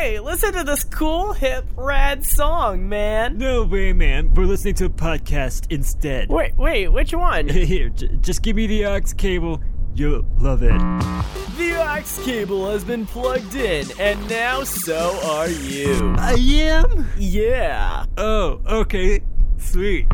[0.00, 3.36] Hey, listen to this cool, hip, rad song, man.
[3.36, 4.32] No way, man.
[4.32, 6.30] We're listening to a podcast instead.
[6.30, 7.48] Wait, wait, which one?
[7.50, 9.60] Here, j- just give me the aux cable.
[9.94, 10.78] You'll love it.
[11.58, 16.14] The aux cable has been plugged in, and now so are you.
[16.16, 17.06] I am?
[17.18, 18.06] Yeah.
[18.16, 19.20] Oh, okay.
[19.70, 20.08] Sweet.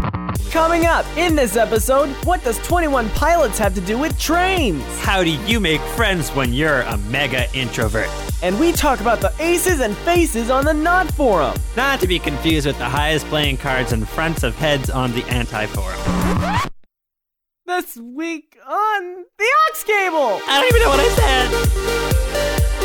[0.50, 4.84] Coming up in this episode, what does 21 Pilots have to do with trains?
[5.00, 8.10] How do you make friends when you're a mega introvert?
[8.42, 11.56] And we talk about the aces and faces on the Not Forum.
[11.74, 15.24] Not to be confused with the highest playing cards and fronts of heads on the
[15.24, 16.70] anti forum.
[17.64, 20.40] This week on the Aux cable.
[20.46, 22.76] I don't even know what I said.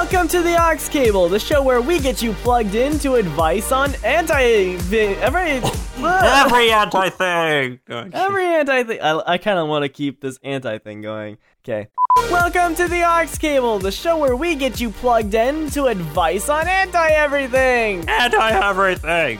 [0.00, 3.94] Welcome to the Aux Cable, the show where we get you plugged into advice on
[4.02, 7.80] anti every Every anti thing.
[8.14, 8.98] every anti thing.
[9.02, 11.36] I, I kind of want to keep this anti thing going.
[11.62, 11.88] Okay.
[12.30, 16.48] Welcome to the Aux Cable, the show where we get you plugged in to advice
[16.48, 18.08] on anti everything.
[18.08, 19.38] Anti everything.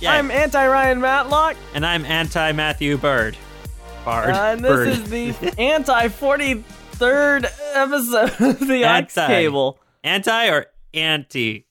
[0.00, 0.14] Yeah.
[0.14, 3.36] I'm anti Ryan Matlock, and I'm anti Matthew Bird.
[4.06, 4.30] Bard.
[4.30, 4.88] Uh, and this Bird.
[4.88, 7.44] is the anti 43rd
[7.74, 9.78] episode of the Aux Cable.
[10.04, 11.66] Anti or anti?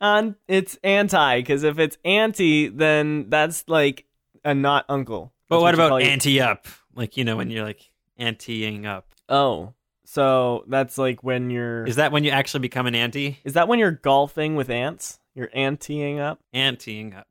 [0.00, 4.04] On it's anti because if it's anti, then that's like
[4.44, 5.32] a not uncle.
[5.48, 6.66] But That's what about anti up?
[6.94, 9.08] Like, you know, when you're like antiing up.
[9.28, 9.74] Oh,
[10.04, 11.86] so that's like when you're.
[11.86, 13.38] Is that when you actually become an anti?
[13.44, 15.18] Is that when you're golfing with ants?
[15.34, 16.40] You're anteing up.
[16.54, 17.26] Antiing up.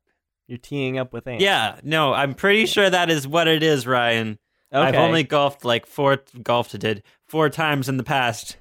[0.46, 1.42] You're teeing up with ants.
[1.42, 4.38] Yeah, no, I'm pretty sure that is what it is, Ryan.
[4.72, 4.88] Okay.
[4.88, 8.56] I've only golfed like four golfed did four times in the past.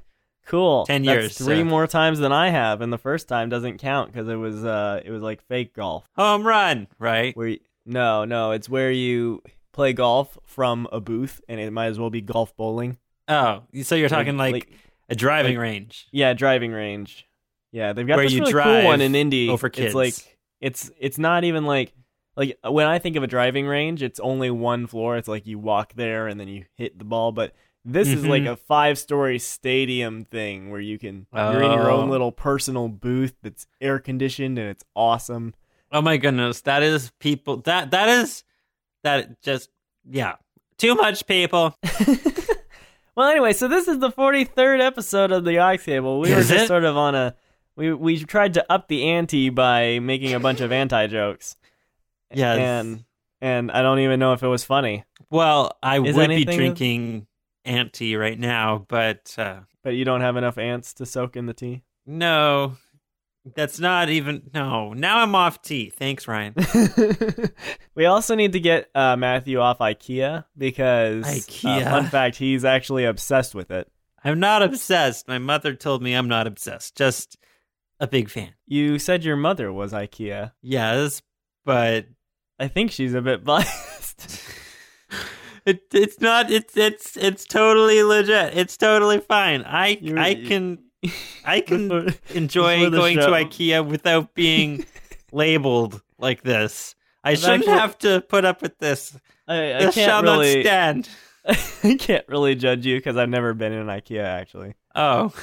[0.46, 0.86] Cool.
[0.86, 3.78] 10 That's years, three so- more times than I have, and the first time doesn't
[3.78, 6.08] count because it was uh it was like fake golf.
[6.16, 7.36] Home run, right?
[7.36, 11.88] Where you, no no it's where you play golf from a booth, and it might
[11.88, 12.98] as well be golf bowling.
[13.28, 14.70] Oh, so you're talking like, like-
[15.10, 16.08] a driving like- range.
[16.12, 17.28] Yeah, driving range.
[17.72, 19.50] Yeah, they've got Where this really cool one in Indy.
[19.50, 19.88] over kids.
[19.88, 21.92] It's like it's it's not even like
[22.36, 25.18] like when I think of a driving range, it's only one floor.
[25.18, 27.32] It's like you walk there and then you hit the ball.
[27.32, 27.54] But
[27.86, 28.52] this is like Mhm.
[28.52, 31.52] a five story stadium thing where you can oh.
[31.52, 32.12] you're in your own Oh.
[32.12, 35.54] little personal booth that's air conditioned and it's awesome.
[35.92, 37.58] Oh my goodness, that is people.
[37.58, 38.44] That that is
[39.04, 39.70] that just
[40.10, 40.36] yeah,
[40.78, 41.78] too much people.
[43.16, 46.20] Well, anyway, so this is the 43rd episode of the Ox Table.
[46.20, 46.68] We were just it?
[46.68, 47.36] sort of on a
[47.76, 51.56] we we tried to up the ante by making a bunch of anti jokes.
[52.34, 52.58] Yes.
[52.58, 53.04] and
[53.40, 55.04] and I don't even know if it was funny.
[55.30, 57.28] Well, I Is would be drinking
[57.66, 61.54] anti right now, but uh, But you don't have enough ants to soak in the
[61.54, 61.84] tea.
[62.06, 62.78] no,
[63.56, 64.50] that's not even.
[64.54, 65.90] No, now I'm off tea.
[65.90, 66.56] Thanks, Ryan.
[67.96, 71.84] we also need to get uh, Matthew off IKEA because uh, IKEA.
[71.84, 73.92] fun fact, he's actually obsessed with it.
[74.24, 75.28] I'm not obsessed.
[75.28, 76.96] My mother told me I'm not obsessed.
[76.96, 77.38] Just
[78.00, 78.54] a big fan.
[78.66, 80.54] You said your mother was IKEA.
[80.62, 81.22] Yes,
[81.66, 82.06] but
[82.58, 84.42] I think she's a bit biased.
[85.66, 88.58] it it's not it's it's it's totally legit.
[88.58, 89.64] It's totally fine.
[89.64, 90.80] I You- I can
[91.46, 93.28] I can Before- enjoy before going to.
[93.28, 94.86] IKEA without being
[95.32, 96.96] labeled like this.
[97.24, 99.18] I I've shouldn't actually- have to put up with this.
[99.48, 100.56] I, I This can't shall really.
[100.58, 101.10] not stand.
[101.84, 104.76] I can't really judge you because I've never been in IKEA actually.
[104.96, 105.34] Oh,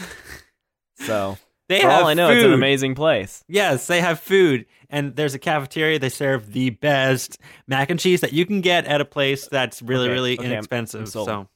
[0.99, 1.37] So
[1.71, 2.37] they for have all I know, food.
[2.37, 3.43] it's an amazing place.
[3.49, 5.99] Yes, they have food, and there's a cafeteria.
[5.99, 9.81] They serve the best mac and cheese that you can get at a place that's
[9.81, 11.01] really, Okay, really okay, inexpensive.
[11.01, 11.27] I'm sold.
[11.29, 11.49] so,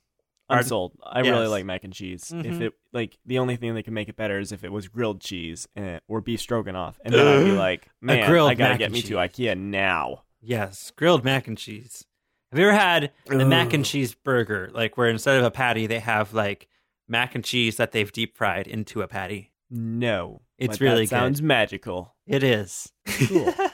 [0.49, 0.93] I'm sold.
[1.03, 2.31] I really like mac and cheese.
[2.33, 2.61] If Mhm.
[2.61, 5.21] it like the only thing that can make it better is if it was grilled
[5.21, 9.03] cheese and, or beef stroganoff, and then I'd be like, man, I gotta get me
[9.03, 9.15] to.
[9.17, 10.23] IKEA now.
[10.41, 12.05] yes, grilled mac and cheese.
[12.53, 15.87] Have you ever had the mac and cheese burger, like where instead of a patty,
[15.89, 16.69] they have like
[17.09, 19.51] mac and cheese that they've deep fried into a patty?
[19.77, 22.15] No, It's really that sounds magical.
[22.27, 22.93] It is.
[23.29, 23.53] Cool.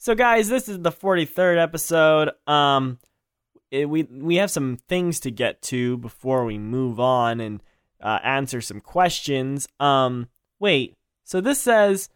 [0.00, 2.30] So, guys, this is the 43rd episode.
[2.46, 3.00] Um,
[3.72, 7.60] it, we we have some things to get to before we move on and
[8.00, 9.66] uh, answer some questions.
[9.80, 10.28] Um,
[10.60, 10.94] wait.
[11.24, 12.08] So this says,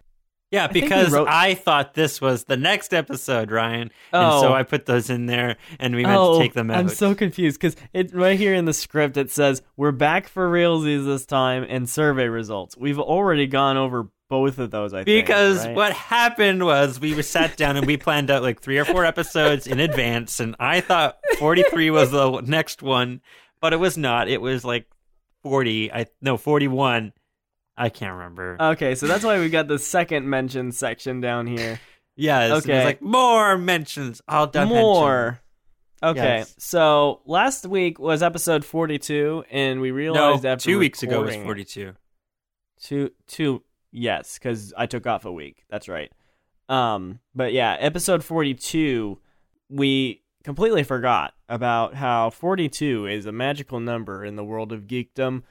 [0.53, 4.53] Yeah, because wrote- I thought this was the next episode, Ryan, oh, and so oh.
[4.53, 6.77] I put those in there, and we meant oh, to take them out.
[6.77, 10.49] I'm so confused because it right here in the script it says we're back for
[10.49, 12.77] realsies this time and survey results.
[12.77, 14.93] We've already gone over both of those.
[14.93, 15.75] I think Because right?
[15.75, 19.07] what happened was we were sat down and we planned out like three or four
[19.07, 23.23] episodes in advance, and I thought 43 was the next one,
[23.61, 24.29] but it was not.
[24.29, 24.87] It was like
[25.45, 25.93] 40.
[25.93, 27.15] I no 41.
[27.77, 28.57] I can't remember.
[28.61, 31.81] Okay, so that's why we got the second mention section down here.
[32.17, 32.77] yes, okay.
[32.77, 34.21] was like more mentions.
[34.29, 34.69] All done.
[34.69, 35.41] More.
[36.05, 36.55] Okay, Yes.
[36.59, 41.37] so last week was episode 42, and we No, realized after two weeks ago was
[41.37, 41.95] 42.
[42.81, 45.65] Two, two, yes, because I took off a week.
[45.71, 46.11] That's right.
[46.69, 49.17] Um, but yeah, episode 42,
[49.69, 55.43] we completely forgot about how 42 is a magical number in the world of geekdom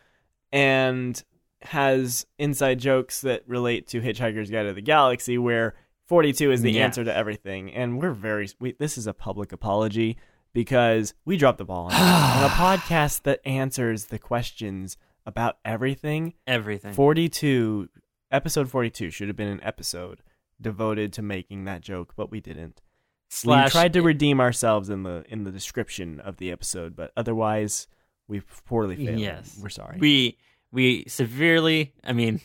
[0.51, 1.23] and
[1.63, 5.75] has inside jokes that relate to Hitchhiker's Guide to the Galaxy, where
[6.07, 6.85] 42 is the Yeah.
[6.85, 7.71] answer to everything.
[7.71, 10.17] And we're very, we, this is a public apology
[10.53, 16.33] because we dropped the ball on, on a podcast that answers the questions about everything
[16.47, 16.93] Everything.
[16.93, 17.89] 42
[18.31, 20.21] episode 42 should have been an episode
[20.59, 22.81] devoted to making that joke but we didn't
[23.29, 27.11] Slash, we tried to redeem ourselves in the in the description of the episode but
[27.15, 27.87] otherwise
[28.27, 29.59] we've poorly failed Yes.
[29.61, 30.37] we're sorry we
[30.71, 32.39] we severely, I mean,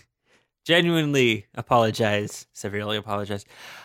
[0.64, 2.46] genuinely apologize.
[2.52, 3.44] Severely apologize.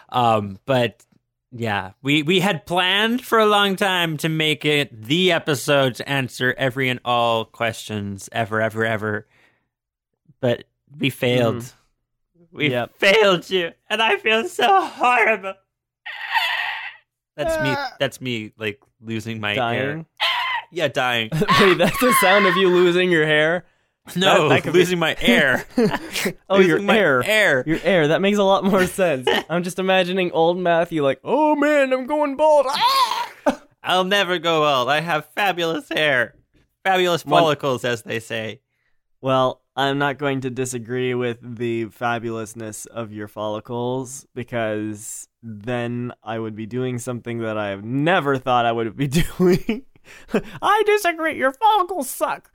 [0.09, 1.03] Um, but
[1.51, 6.07] yeah, we we had planned for a long time to make it the episode to
[6.09, 9.27] answer every and all questions ever, ever, ever.
[10.39, 10.63] But
[10.97, 11.73] we failed.
[12.51, 12.71] We Mm-hmm.
[12.73, 12.95] Yep.
[12.97, 15.53] failed you, and I feel so horrible.
[17.37, 17.75] That's me.
[17.99, 20.05] That's me, like losing my hair.
[20.69, 21.29] Yeah, dying.
[21.61, 23.65] wait that's the sound of you losing your hair
[24.15, 25.65] No, that be- losing my air.
[25.77, 25.97] oh
[26.57, 27.63] Losing your air Air.
[27.67, 31.55] your air that makes a lot more sense i'm just imagining old matthew like oh
[31.55, 33.31] man i'm going bald Ah!
[33.83, 34.89] I'll never go bald.
[34.89, 36.35] I have fabulous hair.
[36.83, 38.61] Fabulous One- follicles, as they say.
[39.21, 46.37] Well, I'm not going to disagree with the fabulousness of your follicles because then I
[46.37, 49.83] would be doing something that I have never thought I would be doing.
[50.61, 51.37] I disagree.
[51.37, 52.51] Your follicles suck.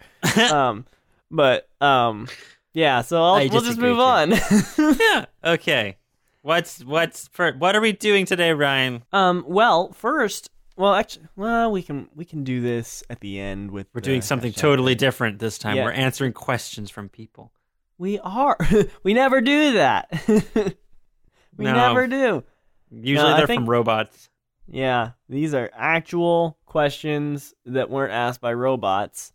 [0.53, 0.87] um,
[1.31, 2.29] but um,
[2.73, 3.03] yeah.
[3.03, 4.33] So I'll, we'll just move on.
[4.79, 5.27] yeah.
[5.45, 5.97] Okay.
[6.43, 9.03] What's what's for what are we doing today, Ryan?
[9.13, 9.45] um.
[9.49, 13.89] Well, first, well, actually, well, we can we can do this at the end with.
[13.93, 15.77] We're doing something hashtag totally different this time.
[15.77, 15.85] Yeah.
[15.85, 17.51] We're answering questions from people.
[17.99, 18.57] We are.
[19.03, 20.09] we never do that.
[21.57, 21.73] we No.
[21.73, 22.45] never do.
[22.93, 24.29] Usually I they're think- from robots.
[24.69, 29.33] Yeah, these are actual questions that weren't asked by robots.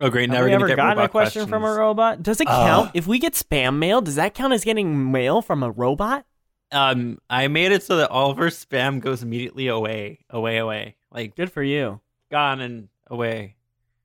[0.00, 1.72] Oh great, now Have we're we gonna ever get gotten a robot question from a
[1.74, 2.22] robot?
[2.22, 2.66] Does it Uh.
[2.66, 2.90] count?
[2.94, 6.24] if we get spam mail, does that count as getting mail from a robot?
[6.70, 10.96] Um, I made it so that all of our spam goes immediately away, away, away,
[11.10, 12.00] like Good for you.
[12.30, 13.56] gone and away.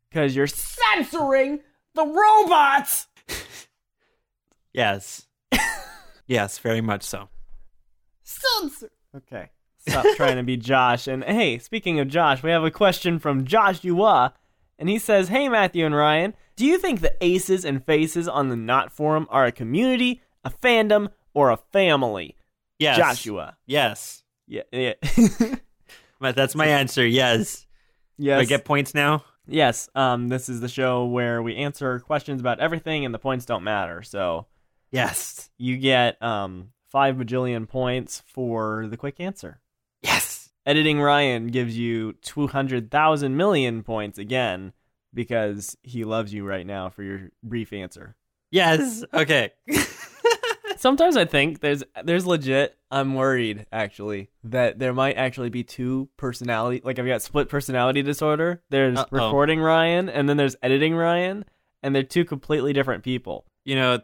[0.09, 1.59] Because you're censoring
[1.93, 3.07] the robots!
[4.73, 5.27] Yes,
[6.27, 7.29] yes, very much so.
[8.23, 8.89] Censor!
[9.15, 9.49] Okay.
[9.87, 11.07] Stop trying to be Josh.
[11.07, 14.33] And hey, speaking of Josh, we have a question from Josh Joshua.
[14.79, 18.49] And he says, Hey, Matthew and Ryan, do you think the aces and faces on
[18.49, 22.35] the Not Forum are a community, a fandom, or a family?
[22.79, 23.55] Yes, Joshua.
[23.65, 24.63] Yes, Yeah.
[24.71, 24.93] yeah.
[26.19, 27.05] that's my answer.
[27.05, 27.65] Yes.
[28.17, 28.37] yes.
[28.37, 29.23] Do I get points now?
[29.47, 29.89] yes.
[29.95, 33.63] Um, this is the show where we answer questions about everything and the points don't
[33.63, 34.01] matter.
[34.03, 34.47] So
[34.91, 35.49] Yes.
[35.57, 39.59] you get um five bajillion points for the quick answer.
[40.65, 44.73] Editing Ryan gives you 200,000 million points again
[45.13, 48.15] because he loves you right now for your brief answer.
[48.51, 49.03] Yes.
[49.13, 49.51] Okay.
[50.77, 56.09] Sometimes I think there's there's legit I'm worried actually that there might actually be two
[56.17, 58.61] personality like I've got split personality disorder.
[58.69, 59.07] There's Uh-oh.
[59.11, 61.45] recording Ryan and then there's editing Ryan
[61.83, 63.45] and they're two completely different people.
[63.65, 63.99] you know,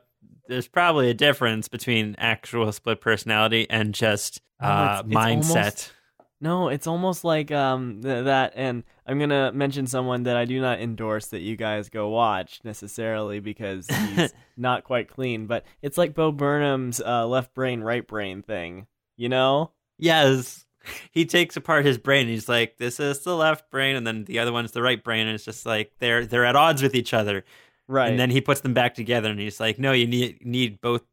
[0.47, 5.55] there's probably a difference between actual split personality and just No, uh, it's- it's mindset.
[5.57, 5.93] almost-
[6.41, 10.61] No, it's almost like um th- that, and I'm gonna mention someone that I do
[10.61, 15.47] not endorse that you guys go watch necessarily because he's not quite clean.
[15.47, 18.87] But it's like Bo Burnham's uh, left brain, right brain thing.
[19.17, 19.71] You know?
[19.97, 20.65] Yes.
[21.11, 22.21] He takes apart his brain.
[22.21, 25.03] And he's like, "This is the left brain, and then the other one's the right
[25.03, 27.43] brain." And it's just like they're they're at odds with each other.
[27.87, 28.09] Right.
[28.09, 31.03] And then he puts them back together, and he's like, "No, you need need both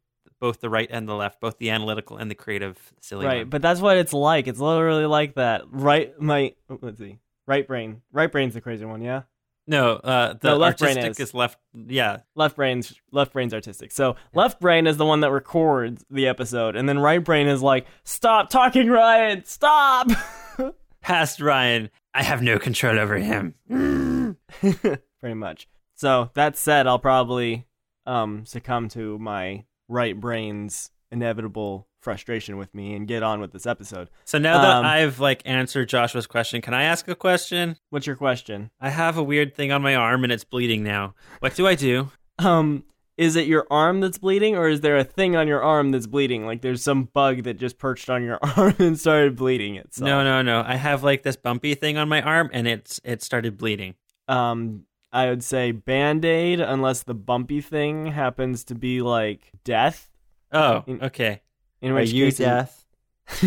[0.41, 3.39] both the right and the left, both the analytical and the creative." Silly right.
[3.39, 3.49] one.
[3.49, 4.47] But that's what it's like.
[4.47, 5.63] It's literally like that.
[5.71, 6.19] Right.
[6.21, 7.19] My let's see.
[7.47, 8.03] Right brain.
[8.13, 9.01] Right brain's the crazy one.
[9.03, 9.23] Yeah.
[9.69, 11.29] no, uh, the No, left brain artistic is.
[11.31, 11.59] is left.
[11.75, 13.93] Yeah, left brain's left brain's artistic.
[13.93, 17.63] So left brain is the one that records the episode, and then right brain is
[17.63, 19.45] like, "Stop talking, Ryan!
[19.45, 20.09] Stop!"
[21.01, 23.55] past Ryan, I have no control over him.
[24.61, 25.69] Pretty much.
[25.95, 27.67] So that said, I'll probably
[28.07, 33.67] um, succumb to my right brain's inevitable frustration with me and get on with this
[33.67, 34.09] episode.
[34.25, 37.77] So now that Um, I've like answered Joshua's question, can I ask a question?
[37.91, 38.71] What's your question?
[38.81, 41.15] I have a weird thing on my arm and it's bleeding now.
[41.41, 42.11] What do I do?
[42.39, 42.85] Um,
[43.17, 46.07] is it your arm that's bleeding, or is there a thing on your arm that's
[46.07, 46.45] bleeding?
[46.45, 50.07] Like there's some bug that just perched on your arm and started bleeding itself.
[50.07, 50.63] No, no, no.
[50.67, 53.95] I have like this bumpy thing on my arm, and it's it started bleeding.
[54.29, 54.83] Um,
[55.17, 60.11] I would say band aid, unless the bumpy thing happens to be like death.
[60.53, 61.41] Oh, In- okay.
[61.81, 62.85] In Are which you case death?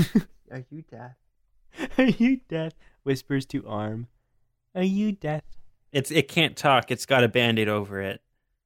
[0.51, 1.15] Are you death?
[1.97, 2.73] Are you death?
[3.03, 4.07] Whispers to arm.
[4.73, 5.43] Are you death?
[5.91, 6.89] It's it can't talk.
[6.89, 8.21] It's got a band-aid over it.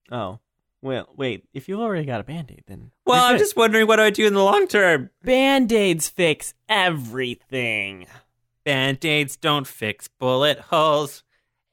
[0.10, 0.40] Oh.
[0.82, 1.44] Well, wait.
[1.54, 2.92] If you've already got a band aid, then.
[3.06, 5.10] Well, I'm just wondering what do I do in the long term.
[5.24, 8.06] Band aids fix everything.
[8.66, 11.24] Band-aids don't fix bullet holes.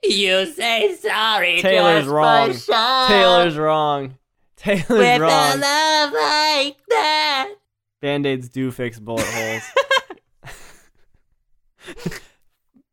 [0.02, 2.52] You say sorry Taylor's just wrong.
[2.52, 3.08] for sure.
[3.08, 4.16] Taylor's wrong.
[4.56, 5.60] Taylor's With a wrong.
[5.60, 7.54] love like that.
[8.00, 9.62] Band aids do fix bullet holes.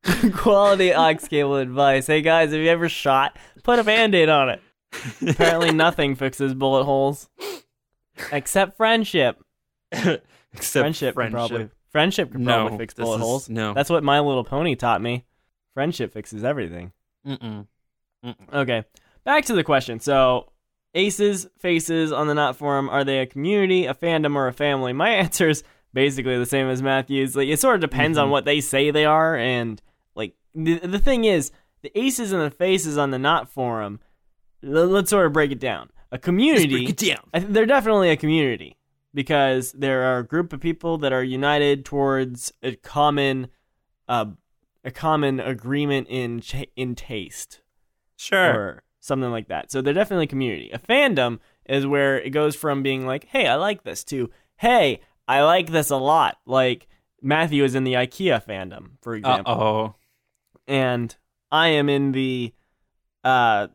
[0.33, 2.07] Quality aux cable advice.
[2.07, 3.37] Hey guys, have you ever shot?
[3.63, 4.61] Put a band aid on it.
[5.27, 7.29] Apparently, nothing fixes bullet holes
[8.31, 9.37] except friendship.
[9.91, 10.21] Except
[10.83, 13.49] friendship, could probably friendship could No, probably fix bullet is- holes.
[13.49, 13.73] no.
[13.73, 15.25] that's what My Little Pony taught me.
[15.73, 16.91] Friendship fixes everything.
[17.27, 17.67] Mm-mm.
[18.53, 18.83] Okay,
[19.23, 19.99] back to the question.
[19.99, 20.51] So,
[20.93, 24.93] aces, faces on the Not Forum are they a community, a fandom, or a family?
[24.93, 27.35] My answer is basically the same as Matthew's.
[27.35, 28.31] Like it sort of depends on Mhm.
[28.31, 29.81] what they say they are, and
[30.15, 31.51] like the the thing is,
[31.83, 33.99] the aces and the faces on the Not Forum.
[34.63, 35.89] l- Let's sort of break it down.
[36.11, 36.67] A community.
[36.69, 37.23] break it down.
[37.33, 38.77] I th- they're definitely a community
[39.13, 43.47] because there are a group of people that are united towards a common,
[44.07, 44.25] uh,
[44.87, 47.61] a common agreement in ch- in taste
[48.15, 48.53] Sure.
[48.53, 49.71] or something like that.
[49.71, 50.71] So they're definitely a community.
[50.71, 55.01] A fandom is where it goes from being like, "Hey, I like this," to "Hey,
[55.27, 56.87] I like this a lot." Like
[57.21, 59.95] Matthew is in the IKEA fandom, for example, oh.
[60.67, 61.15] and
[61.51, 62.53] I am in the,
[63.23, 63.67] uh,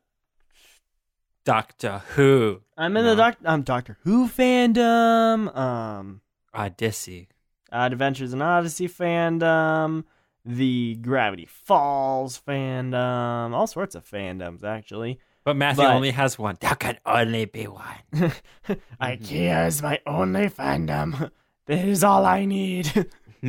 [1.45, 2.63] Doctor Who.
[2.77, 3.11] I'm in No.
[3.11, 5.55] the doc- um, Doctor Who fandom.
[5.57, 6.21] Um.
[6.55, 7.29] Odyssey.
[7.73, 10.05] uh, Adventures in Odyssey fandom,
[10.45, 15.19] the Gravity Falls fandom, all sorts of fandoms actually.
[15.45, 16.57] But Matthew But- only has one.
[16.61, 17.97] There can only be one.
[19.01, 21.31] IKEA is my only fandom.
[21.67, 22.91] That is all I need.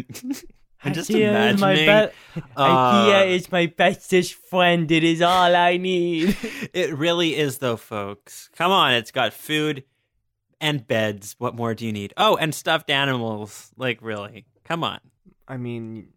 [0.83, 2.11] I'm just IKEA is my imagining.
[2.35, 4.89] be- uh, IKEA is my bestest friend.
[4.91, 6.37] It is all I need.
[6.73, 8.51] It really is, though, folks.
[8.55, 9.83] Come on, it's got food
[10.61, 11.35] and beds.
[11.39, 12.13] What more do you need?
[12.17, 13.71] Oh, and stuffed animals.
[13.77, 14.45] Like, really?
[14.63, 14.99] Come on.
[15.47, 16.09] I mean,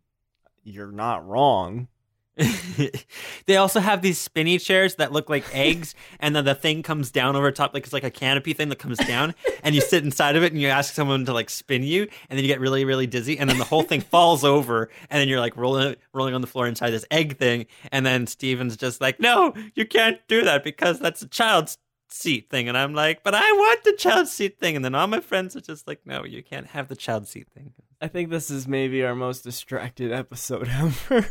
[0.66, 1.88] you're not wrong.
[3.46, 7.10] they also have these spinny chairs that look like eggs, and then the thing comes
[7.10, 10.04] down over top, like it's like a canopy thing that comes down, and you sit
[10.04, 12.60] inside of it, and you ask someone to like spin you, and then you get
[12.60, 15.96] really, really dizzy, and then the whole thing falls over, and then you're like rolling,
[16.12, 19.86] rolling on the floor inside this egg thing, and then Steven's just like, "No, you
[19.86, 21.78] can't do that because that's a child's
[22.10, 25.06] seat thing," and I'm like, "But I want the child seat thing," and then all
[25.06, 28.30] my friends are just like, "No, you can't have the child seat thing." I think
[28.30, 31.26] this is maybe our most distracted episode ever.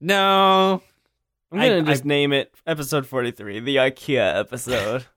[0.00, 0.82] No,
[1.52, 5.06] I'm gonna I- just name it episode 43, the IKEA episode.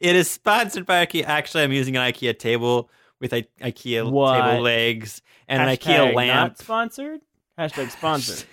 [0.00, 1.24] It is sponsored by IKEA.
[1.24, 2.88] Actually, I'm using an IKEA table
[3.20, 4.40] with I- IKEA What?
[4.40, 6.50] table legs and an IKEA lamp.
[6.50, 7.20] Not sponsored.
[7.58, 8.44] Hashtag sponsored.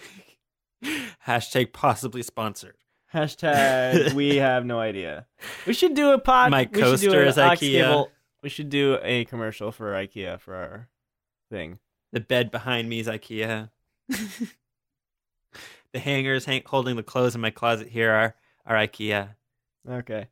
[1.27, 2.77] Hashtag possibly sponsored.
[3.13, 5.27] Hashtag we have no idea.
[5.67, 6.49] We should do a pod.
[6.49, 6.81] My we should do
[7.11, 7.59] coaster is IKEA.
[7.59, 10.89] cable- We should do a commercial for IKEA for our
[11.49, 11.79] thing.
[12.11, 13.69] The bed behind me is IKEA.
[14.09, 18.35] the hangers hang- holding the clothes in my closet here are,
[18.65, 19.35] are IKEA.
[19.89, 20.27] Okay.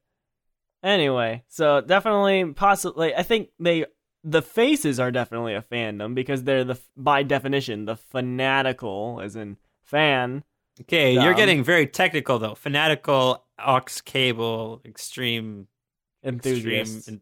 [0.84, 3.86] Anyway, so definitely, possibly, I think they
[4.24, 9.58] the faces are definitely a fandom because they're the by definition the fanatical, as in
[9.82, 10.44] fan.
[10.82, 12.56] Okay, you're getting very technical though.
[12.56, 15.68] Fanatical, aux cable, extreme,
[16.24, 16.98] Enthusiasts.
[16.98, 17.22] extreme,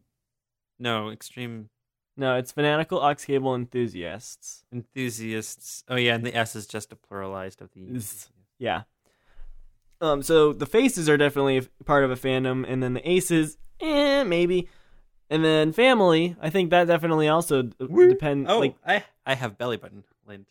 [0.78, 1.68] no, extreme
[2.16, 4.64] no, it's fanatical aux cable enthusiasts.
[4.72, 5.84] enthusiasts.
[5.88, 7.84] Oh yeah, and the S is just a pluralized of the.
[7.96, 8.28] Is-
[8.58, 8.82] Yeah.
[10.00, 10.22] Um.
[10.22, 14.68] So the faces are definitely part of a fandom, and then the aces, eh, maybe,
[15.30, 16.36] and then family.
[16.40, 17.74] I think that definitely also d-
[18.08, 18.46] depend.
[18.50, 20.48] Oh, Like I I have belly button lint.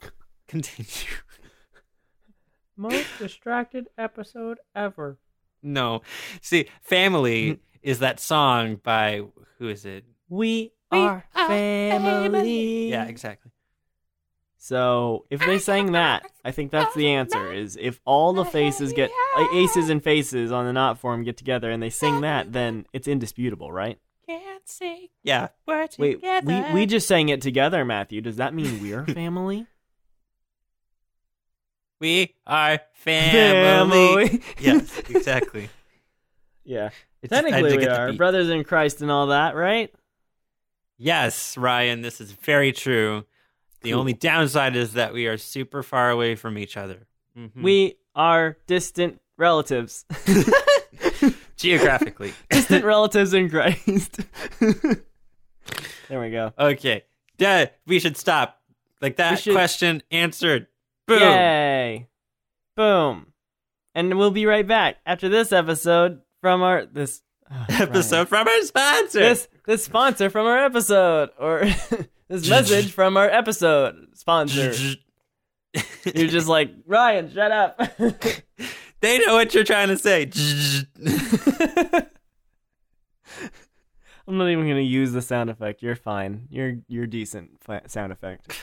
[0.48, 0.86] Continue.
[2.76, 5.18] most distracted episode ever.
[5.62, 6.02] No,
[6.40, 9.22] see, family is that song by
[9.58, 10.04] who is it?
[10.28, 12.28] We, We are are family.
[12.28, 12.90] family.
[12.90, 13.50] Yeah, exactly.
[14.58, 17.52] So if they sang that, I think that's the answer.
[17.52, 21.36] Is if all the faces get like, aces and faces on the not forum get
[21.36, 23.98] together and they sing that, then it's indisputable, right?
[24.24, 25.48] Can't say Yeah.
[25.66, 26.64] we're Wait, together.
[26.68, 28.20] we we just sang it together, Matthew.
[28.20, 29.66] Does that mean we're family?
[32.00, 34.28] We are family.
[34.28, 34.42] Family.
[34.60, 35.68] yes, exactly.
[36.64, 36.90] yeah.
[37.22, 39.92] It's- I had to Technically, we the are brothers in Christ and all that, right?
[41.02, 43.24] Yes, Ryan, this is very true.
[43.80, 43.98] The Cool.
[44.00, 47.08] only downside is that we are super far away from each other.
[47.36, 47.50] Mhm.
[47.62, 50.04] We are distant relatives.
[51.56, 52.32] geographically.
[52.50, 54.20] distant relatives in Christ.
[56.08, 56.52] there we go.
[56.58, 57.04] okay.
[57.38, 58.60] Dad, we should stop.
[59.00, 60.68] Like that should- question answered.
[61.08, 61.18] Boom.
[61.20, 62.08] Yay!
[62.76, 63.32] Boom.
[63.94, 68.62] And we'll be right back after this episode from our this oh, Episode from our
[68.62, 69.20] sponsor.
[69.20, 71.64] This this sponsor from our episode or
[72.28, 74.74] this message from our episode sponsor.
[76.14, 77.80] You're just like Ryan, shut up.
[79.00, 80.30] they know what you're trying to say.
[84.26, 85.82] I'm not even gonna use the sound effect.
[85.82, 86.46] You're fine.
[86.50, 88.56] You're you're decent sound effect.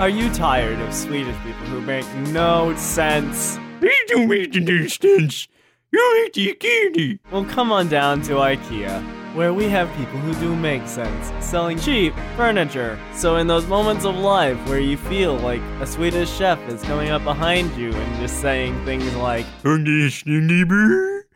[0.00, 3.58] Are you tired of Swedish people who make no sense?
[3.80, 5.46] They don't make any sense.
[5.92, 7.18] You candy.
[7.32, 9.02] Well, come on down to IKEA,
[9.34, 13.00] where we have people who do make sense, selling cheap furniture.
[13.14, 17.10] So, in those moments of life where you feel like a Swedish chef is coming
[17.10, 20.76] up behind you and just saying things like, Understandable.
[20.76, 21.26] Er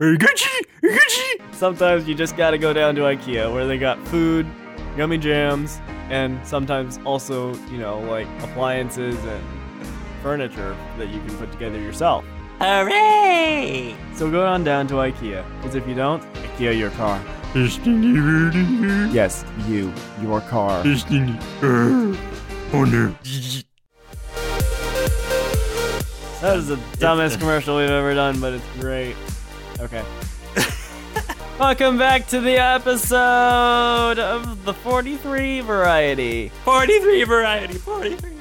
[0.00, 0.62] er I got you.
[0.84, 1.38] Er I got you.
[1.50, 4.46] sometimes you just gotta go down to IKEA, where they got food,
[4.96, 5.80] yummy jams,
[6.10, 9.44] and sometimes also, you know, like appliances and
[10.22, 12.24] furniture that you can put together yourself.
[12.60, 13.96] Hooray!
[14.14, 17.20] So go on down to IKEA, because if you don't, IKEA your car.
[19.12, 19.92] Yes, you,
[20.22, 20.82] your car.
[22.72, 23.14] Oh no.
[26.40, 29.16] That is the dumbest commercial we've ever done, but it's great.
[29.80, 30.04] Okay.
[31.58, 36.50] Welcome back to the episode of the 43 variety.
[36.64, 37.74] 43 variety.
[37.74, 38.33] 43.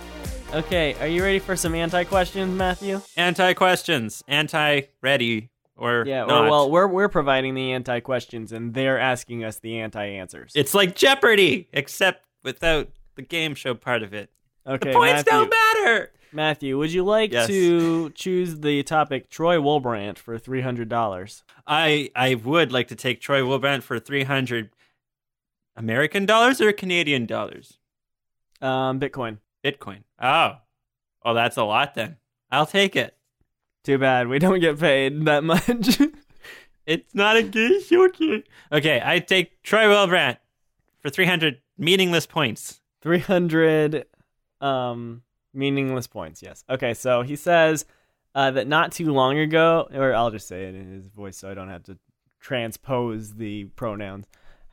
[0.53, 3.01] Okay, are you ready for some anti questions, Matthew?
[3.17, 4.23] Anti questions.
[4.27, 5.49] Anti ready.
[5.75, 6.45] Or Yeah, not.
[6.45, 10.51] or, well, we're, we're providing the anti questions and they're asking us the anti answers.
[10.53, 14.29] it's like Jeopardy, except without the game show part of it.
[14.67, 16.11] Okay, the points Matthew, don't matter.
[16.31, 17.47] Matthew, would you like Yes.
[17.47, 21.41] to choose the topic Troy Wolbrandt for $300?
[21.65, 24.69] I I would like to take Troy Wilbrandt for 300
[25.75, 27.79] American dollars or Canadian dollars?
[28.61, 29.39] Um, Bitcoin.
[29.65, 29.99] Bitcoin.
[30.23, 30.55] Oh.
[31.23, 32.17] Oh, that's a lot then.
[32.51, 33.15] I'll take it.
[33.83, 35.99] Too bad we don't get paid that much.
[36.85, 38.09] It's not a show.
[38.09, 38.43] kid.
[38.69, 40.35] Okay, I take Troy Wilbrandt
[40.99, 42.81] for 300 meaningless points.
[43.01, 44.05] 300
[44.61, 45.21] um
[45.53, 47.85] meaningless points yes okay so he says
[48.33, 51.51] uh, that not too long ago or i'll just say it in his voice so
[51.51, 51.97] i don't have to
[52.39, 54.25] transpose the pronouns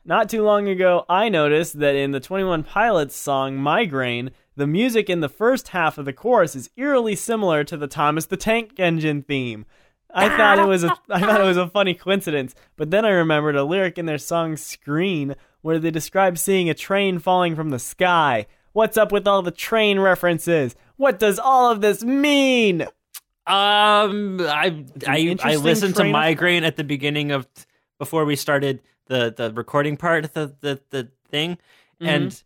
[0.05, 5.09] not too long ago i noticed that in the 21 pilots song migraine the music
[5.09, 8.79] in the first half of the chorus is eerily similar to the thomas the tank
[8.79, 9.65] engine theme
[10.13, 13.09] I thought it was a I thought it was a funny coincidence, but then I
[13.11, 17.69] remembered a lyric in their song Screen where they describe seeing a train falling from
[17.69, 18.47] the sky.
[18.73, 20.75] What's up with all the train references?
[20.97, 22.83] What does all of this mean?
[23.47, 27.47] Um, I I I listened to migraine at the beginning of
[27.97, 31.57] before we started the the recording part of the the the thing,
[31.99, 32.43] and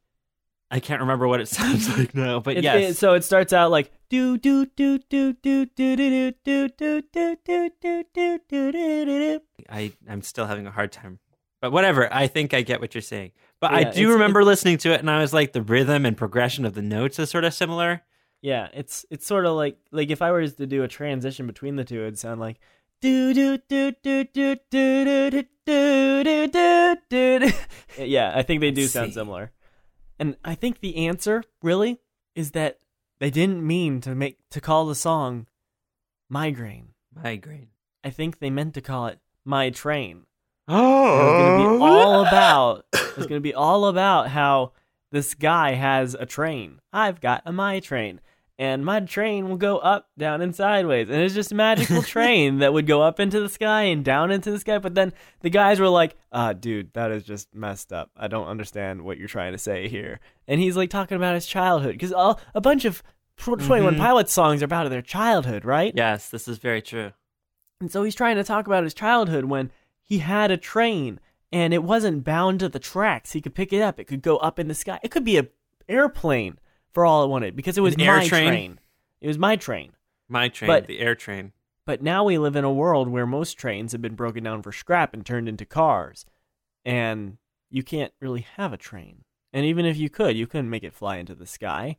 [0.75, 2.39] I can't remember what it sounds like now.
[2.41, 5.95] But It- yes, it- so it starts out like do do do do do do
[6.05, 9.39] do do do do do do do do do do.
[9.69, 11.19] I I'm still having a hard time.
[11.61, 13.31] But whatever, I think I get what you're saying.
[13.61, 16.65] But I do remember listening to it, and I was like, the rhythm and progression
[16.65, 18.01] of the notes is sort of similar.
[18.41, 21.77] Yeah, it's it's sort of like like if I was to do a transition between
[21.77, 22.59] the two, it'd sound like
[23.01, 26.47] do do do do do do do do do
[27.09, 27.51] do do.
[27.97, 29.51] Yeah, I think they do sound similar.
[30.19, 31.99] And I think the answer really
[32.35, 32.79] is that
[33.19, 35.47] they didn't mean to make to call the song
[36.29, 36.89] migraine.
[37.13, 37.69] Migraine.
[38.03, 40.25] I think they meant to call it my train.
[40.67, 41.83] Oh, It was going to be oh.
[41.83, 42.85] all about.
[42.93, 44.73] It was going to be all about how
[45.11, 46.79] this guy has a train.
[46.91, 48.19] I've got a my train,
[48.57, 52.59] and my train will go up, down, and sideways, and it's just a magical train
[52.59, 54.77] that would go up into the sky and down into the sky.
[54.79, 58.11] But then the guys were like, "Ah, dude, that is just messed up.
[58.15, 61.45] I don't understand what you're trying to say here." And he's like talking about his
[61.47, 62.13] childhood because
[62.53, 63.03] a bunch of
[63.37, 63.99] Twenty One Mhm.
[63.99, 65.91] Pilots songs are about their childhood, right?
[65.95, 67.11] Yes, this is very true.
[67.81, 71.19] And so he's trying to talk about his childhood when he had a train
[71.51, 73.33] and it wasn't bound to the tracks.
[73.33, 73.99] He could pick it up.
[73.99, 74.99] It could go up in the sky.
[75.03, 75.47] It could be a
[75.89, 76.57] airplane
[76.95, 78.47] for all it wanted because it was An air my train?
[78.47, 78.79] train.
[79.21, 79.91] It was my train.
[80.27, 81.51] My train, But- the air train.
[81.85, 84.71] But now we live in a world where most trains have been broken down for
[84.71, 86.25] scrap and turned into cars.
[86.83, 87.37] And
[87.69, 89.23] you can't really have a train.
[89.53, 91.97] And even if you could, you couldn't make it fly into the sky.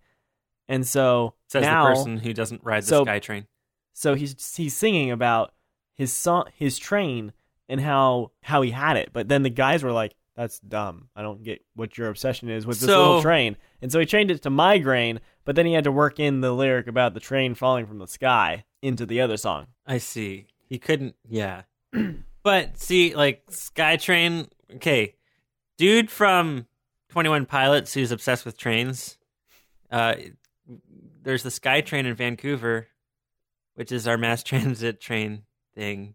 [0.69, 3.47] And so Says now, the person who doesn't ride the so- sky train.
[3.93, 5.55] so he's he's singing about
[5.95, 7.33] his song his train
[7.69, 9.11] and how how he had it.
[9.13, 11.09] But then the guys were like, "That's dumb.
[11.15, 14.07] I don't get what your obsession is with this So- little train." And so he
[14.07, 17.21] changed it to migraine, but then he had to work in the lyric about the
[17.21, 19.67] train falling from the sky into the other song.
[19.87, 20.47] I see.
[20.69, 21.15] He couldn't.
[21.29, 21.63] Yeah.
[22.43, 24.49] but see, like Skytrain.
[24.77, 25.15] Okay,
[25.77, 26.67] dude from
[27.09, 29.17] Twenty One Pilots who's obsessed with trains.
[29.91, 30.15] Uh,
[31.23, 32.89] there's the Skytrain in Vancouver,
[33.75, 35.43] which is our mass transit train
[35.75, 36.15] thing.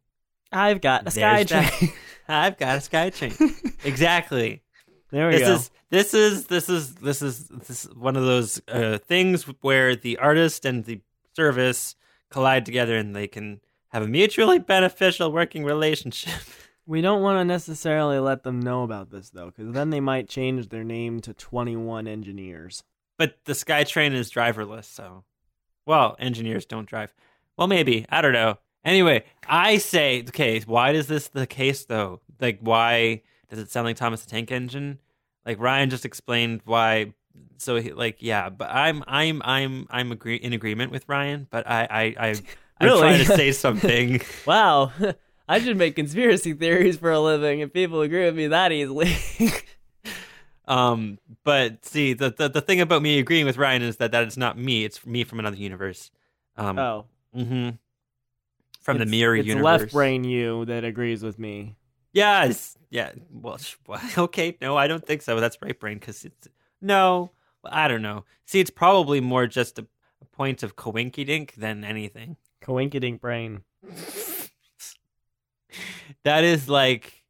[0.52, 1.74] I've got a sky There's that.
[1.74, 1.93] train.
[2.28, 3.74] I've got a Skytrain.
[3.86, 4.63] exactly.
[5.12, 5.54] There we this go.
[5.54, 9.95] is this is this is this is this is one of those uh, things where
[9.95, 11.02] the artist and the
[11.36, 11.95] service
[12.30, 16.34] collide together and they can have a mutually beneficial working relationship.
[16.88, 20.28] We don't want to necessarily let them know about this though, because then they might
[20.28, 22.84] change their name to Twenty One Engineers.
[23.17, 25.24] but the SkyTrain is driverless, so
[25.86, 27.13] well, engineers don't drive.
[27.56, 28.58] Well, maybe I don't know.
[28.84, 32.19] Anyway, I say, okay, why is this the case though?
[32.39, 34.97] Like, why does it sound like Thomas the Tank Engine?
[35.45, 37.13] Like Ryan just explained why.
[37.59, 41.65] So, he, like, yeah, but I'm, I'm, I'm, I'm agree- in agreement with Ryan, but
[41.69, 42.27] I, I, I,
[42.79, 42.99] I'm Really?
[43.01, 44.19] trying to say something.
[44.45, 44.91] Wow,
[45.47, 49.15] I should make conspiracy theories for a living if people agree with me that easily.
[50.67, 54.23] um, but see, the, the the thing about me agreeing with Ryan is that that
[54.23, 56.11] it's not me; it's me from another universe.
[56.57, 57.69] Um, oh, hmm
[58.81, 59.81] from the it's- mirror it's universe.
[59.81, 61.75] left brain you that agrees with me.
[62.13, 62.77] Yes.
[62.91, 63.13] Yeah.
[63.32, 63.75] Well, sh-
[64.17, 64.58] okay.
[64.62, 65.39] No, I don't think so.
[65.39, 66.47] That's right brain because it's
[66.82, 67.32] no.
[67.63, 68.25] I don't know.
[68.45, 69.88] See, it's probably more just a,
[70.21, 72.38] a point of coinkydink than anything.
[72.63, 73.62] Coinkydink brain.
[76.23, 77.23] That is like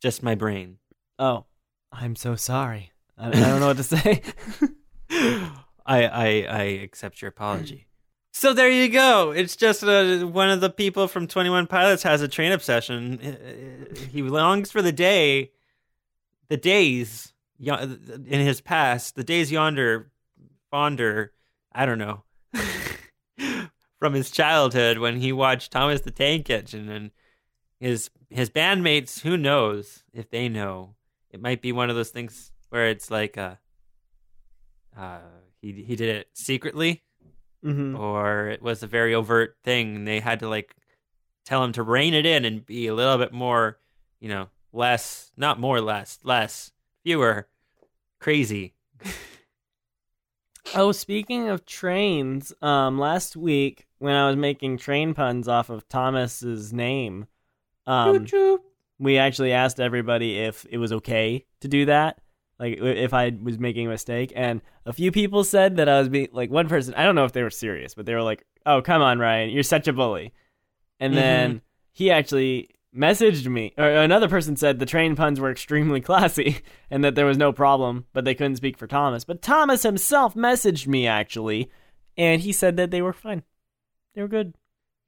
[0.00, 0.78] just my brain.
[1.18, 1.44] Oh,
[1.92, 2.90] I'm so sorry.
[3.16, 4.22] I, I don't know what to say.
[5.10, 7.86] I, I I accept your apology.
[8.36, 9.30] So there you go.
[9.30, 13.20] It's just uh, one of the people from Twenty One Pilots has a train obsession.
[13.20, 15.52] Uh, He longs for the day,
[16.48, 20.10] the days in his past, the days yonder,
[20.68, 21.32] fonder.
[21.72, 22.24] I don't know.
[24.00, 27.12] from his childhood when he watched Thomas the Tank Engine and
[27.78, 29.20] his his bandmates.
[29.20, 30.96] Who knows if they know?
[31.30, 33.54] It might be one of those things where it's like uh,
[34.98, 35.20] uh,
[35.60, 37.04] he he did it secretly
[37.64, 40.76] hmm or it was a very overt thing and they had to like
[41.44, 43.78] tell him to rein it in and be a little bit more
[44.20, 46.72] you know less not more less less
[47.02, 47.48] fewer
[48.20, 48.74] crazy.
[50.76, 55.88] Oh, speaking of trains, um, last week when I was making train puns off of
[55.88, 57.26] Thomas's name,
[57.86, 58.26] um,
[58.98, 62.18] we actually asked everybody if it was okay to do that,
[62.58, 66.08] like if I was making a mistake, and a few people said that I was
[66.08, 66.94] being like one person.
[66.94, 69.50] I don't know if they were serious, but they were like, "Oh, come on, Ryan,
[69.50, 70.32] you're such a bully,"
[71.00, 71.20] and mm-hmm.
[71.20, 71.62] then
[71.92, 77.02] he actually messaged me or another person said the train puns were extremely classy and
[77.02, 79.24] that there was no problem but they couldn't speak for thomas.
[79.24, 81.70] But thomas himself messaged me actually
[82.16, 83.42] and he said that they were fine.
[84.14, 84.54] They were good.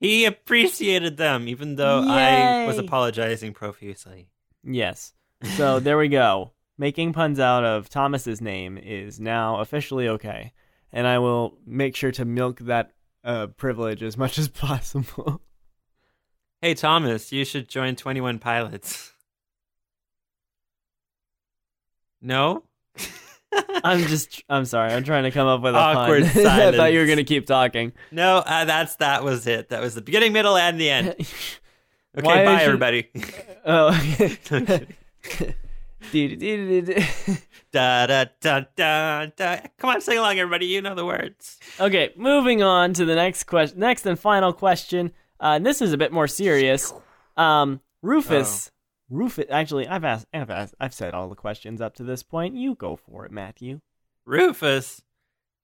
[0.01, 4.31] He appreciated them even though i was apologizing profusely.
[4.65, 5.13] Yes.
[5.57, 10.53] So there we go making puns out of thomas's name is now officially okay
[10.93, 12.93] and i will make sure to milk that
[13.25, 15.41] uh, privilege as much as possible.
[16.63, 19.13] Hey thomas you should join 21 pilots.
[22.23, 22.63] No?
[23.85, 26.93] I'm just i'm sorry i'm trying to come up with a Awkward pun i thought
[26.93, 27.93] you were gonna keep talking.
[28.11, 29.71] No uh, that's that was it.
[29.71, 31.09] That was the beginning middle and the end.
[31.09, 31.27] Okay
[32.27, 33.09] Why bye everybody.
[33.65, 33.89] Oh,
[34.51, 35.55] Okay.
[37.73, 39.57] Da da da da da.
[39.77, 40.67] Come on, sing along, everybody.
[40.67, 41.59] You know the words.
[41.79, 45.13] okay, moving on to the next question, next and final question.
[45.41, 46.95] Uh, and this is a bit more serious.
[47.37, 48.71] Um, Rufus,
[49.11, 49.47] Rufus.
[49.51, 52.55] Actually, I've asked, I've asked, I've said all the questions up to this point.
[52.55, 53.81] You go for it, Matthew.
[54.25, 55.03] Rufus.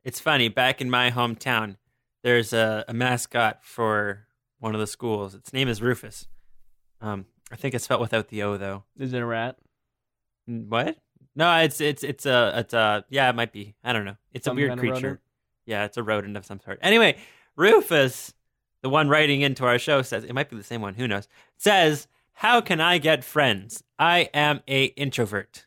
[0.05, 0.49] It's funny.
[0.49, 1.77] Back in my hometown,
[2.23, 4.27] there's a, a mascot for
[4.59, 5.35] one of the schools.
[5.35, 6.27] Its name is Rufus.
[7.01, 8.85] Um, I think it's spelled without the O though.
[8.99, 9.57] Is it a rat?
[10.47, 10.97] What?
[11.35, 13.31] No, it's it's it's a it's a yeah.
[13.31, 13.75] It might be.
[13.83, 14.17] I don't know.
[14.33, 14.95] It's Some a weird creature.
[14.95, 15.21] rodent?
[15.67, 16.79] Yeah, it's a rodent of some sort.
[16.83, 17.17] Anyway,
[17.57, 18.35] Rufus,
[18.83, 20.95] the one writing into our show, says it might be the same one.
[20.95, 21.29] Who knows?
[21.57, 23.83] Says, "How can I get friends?
[23.99, 25.67] I am a introvert.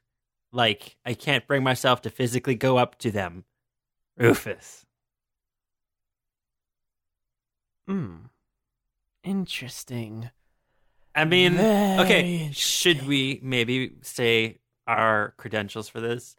[0.51, 3.45] Like I can't bring myself to physically go up to them."
[4.17, 4.85] Rufus.
[7.87, 8.15] Hmm.
[9.23, 10.29] Interesting.
[11.15, 12.49] I mean, Very okay.
[12.53, 14.57] Should we maybe say
[14.87, 16.35] our credentials for this?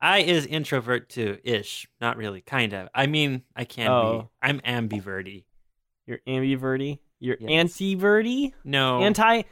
[0.00, 1.88] I is introvert too, ish.
[2.00, 2.88] Not really, kind of.
[2.94, 3.90] I mean, I can be.
[3.90, 4.28] Oh.
[4.42, 5.44] I'm ambiverty.
[6.06, 6.98] You're ambiverty.
[7.18, 7.50] You're Yes.
[7.50, 8.52] anti-verty.
[8.64, 9.42] No, Anti.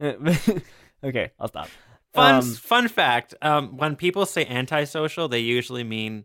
[0.02, 1.68] okay, I'll stop.
[2.14, 6.24] Fun Um, fun fact: um, when people say antisocial, they usually mean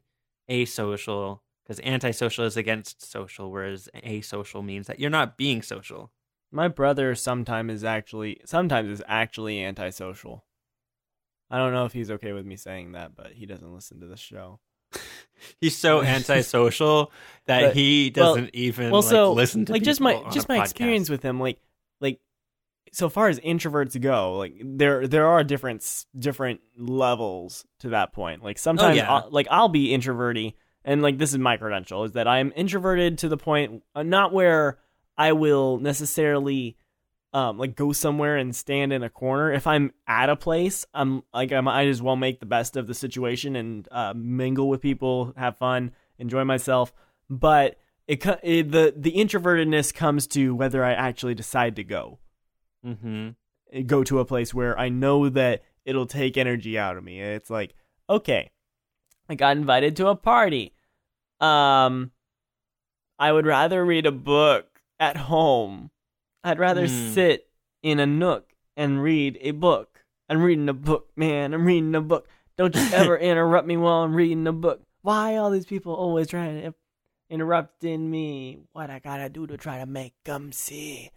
[0.50, 6.12] asocial because antisocial is against social, whereas asocial means that you're not being social.
[6.52, 10.46] My brother sometimes is actually sometimes is actually antisocial.
[11.54, 14.08] I don't know if he's okay with me saying that, but he doesn't listen to
[14.08, 14.60] the show.
[15.62, 17.12] He's so antisocial
[17.46, 20.58] that But- he doesn't even well, like, so listen to like just my just my
[20.58, 20.63] podcast.
[20.63, 21.60] experience with him, like
[22.02, 22.20] like
[22.92, 28.44] so far as introverts go, like there there are different different levels to that point.
[28.44, 29.12] Like sometimes, yeah.
[29.12, 32.52] I'll, like I'll be introverty, and like this is my credential is that I am
[32.56, 34.80] introverted to the point uh, not where
[35.18, 36.78] I will necessarily
[37.34, 39.52] um like go somewhere and stand in a corner.
[39.52, 42.88] If I'm at a place, I'm like I might as well make the best of
[42.88, 46.93] the situation and uh, mingle with people, have fun, enjoy myself.
[47.30, 52.19] But it, it the the introvertedness comes to whether I actually decide to go
[52.86, 53.36] Mhm.
[53.88, 57.19] go to a place where I know that it'll take energy out of me.
[57.22, 57.74] It's like,
[58.10, 58.52] okay,
[59.30, 60.74] I got invited to a party.
[61.39, 62.12] Um
[63.17, 65.91] I would rather read a book at home.
[66.43, 67.13] I'd rather Hmm.
[67.13, 67.49] sit
[67.82, 70.03] in a nook and read a book.
[70.29, 71.53] I'm reading a book, man.
[71.53, 72.27] I'm reading a book.
[72.58, 74.82] Don't you ever interrupt me while I'm reading a book.
[75.01, 76.73] Why all these people always trying to
[77.29, 78.60] interrupting me?
[78.73, 81.12] What I gotta do to try to make them see?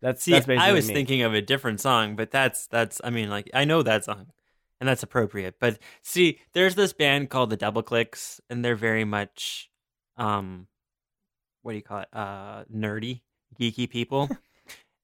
[0.00, 0.94] That's See, that's basically I was me.
[0.94, 4.26] thinking of a different song, but that's that's I mean, like I know that song,
[4.80, 5.56] and that's appropriate.
[5.60, 9.70] But see, there's this band called the Double Clicks, and they're very much,
[10.16, 10.66] um,
[11.62, 12.08] what do you call it?
[12.12, 13.20] Uh, nerdy,
[13.58, 14.28] geeky people.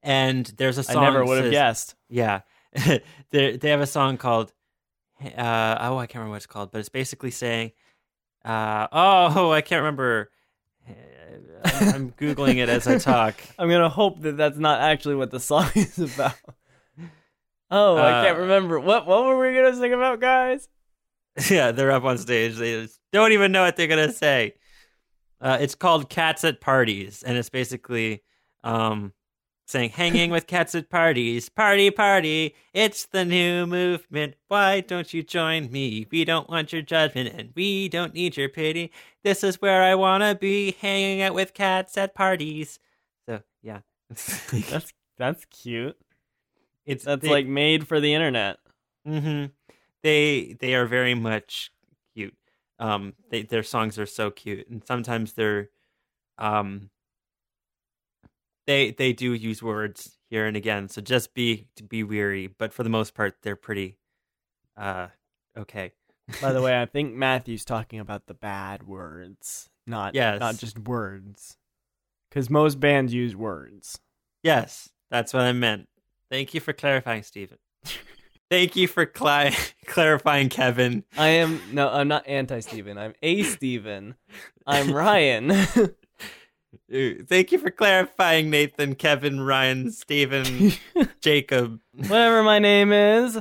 [0.02, 0.96] and there's a song.
[0.98, 1.94] I never would have guessed.
[2.08, 2.40] Yeah,
[3.30, 4.52] they they have a song called,
[5.22, 7.72] uh, oh I can't remember what it's called, but it's basically saying,
[8.44, 10.30] uh, oh I can't remember.
[11.64, 13.34] I'm, I'm googling it as I talk.
[13.58, 16.34] I'm gonna hope that that's not actually what the song is about.
[17.70, 18.80] Oh, I can't Uh, remember.
[18.80, 20.68] What what were we gonna sing about, guys?
[21.50, 22.56] Yeah, they're up on stage.
[22.56, 24.54] They just don't even know what they're gonna say.
[25.40, 28.24] Uh, it's called "Cats at Parties," and it's basically
[28.64, 29.12] um,
[29.68, 32.54] saying "hanging with cats at parties, party, party.
[32.72, 34.35] It's the new movement.
[34.48, 36.07] Why don't you join me?
[36.11, 38.90] We don't want your judgment, and we don't need your pity.
[39.22, 42.78] This is where I wanna be, hanging out with cats at parties."
[43.28, 45.96] So yeah, That's that's cute.
[46.87, 48.57] it's That's they- like made for the internet.
[49.04, 49.46] hmm
[50.02, 51.70] They they are very much
[52.14, 52.35] cute.
[52.78, 55.68] Um, they, their songs are so cute, and sometimes they're,
[56.38, 56.90] um,
[58.68, 60.88] they they do use words here and again.
[60.88, 63.96] So just be be weary, but for the most part, they're pretty,
[64.76, 65.09] uh,
[65.57, 65.92] okay.
[66.40, 70.38] By the way, I think Matthew's talking about the bad words, not Yes.
[70.38, 71.57] not just words,
[72.28, 73.98] because most bands use words.
[74.42, 75.88] Yes, that's what I meant.
[76.31, 77.57] Thank you for clarifying, Stephen.
[78.50, 79.54] Thank you for cli-
[79.87, 81.04] clarifying, Kevin.
[81.16, 82.98] I am no, I'm not anti Steven.
[82.98, 84.14] I'm a Steven.
[84.66, 85.52] I'm Ryan.
[86.90, 90.72] Thank you for clarifying, Nathan, Kevin, Ryan, Stephen,
[91.20, 91.81] Jacob.
[91.94, 93.38] whatever my name is.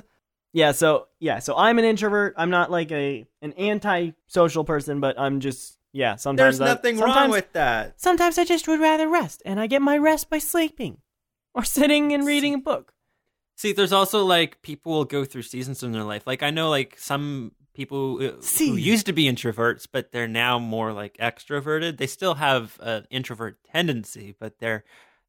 [0.54, 2.34] Yeah, so yeah, so I'm an introvert.
[2.38, 6.16] I'm not like a an anti-social person, but I'm just yeah.
[6.16, 8.00] Sometimes There's I- nothing wrong with that.
[8.00, 11.00] Sometimes I just would rather rest, and I get my rest by sleeping,
[11.54, 12.94] or sitting and reading a book.
[13.56, 16.26] See, there's also like people will go through seasons in their life.
[16.26, 20.58] Like I know like some people uh, who used to be introverts, but they're now
[20.60, 21.98] more like extroverted.
[21.98, 24.84] They still have an introvert tendency, but they're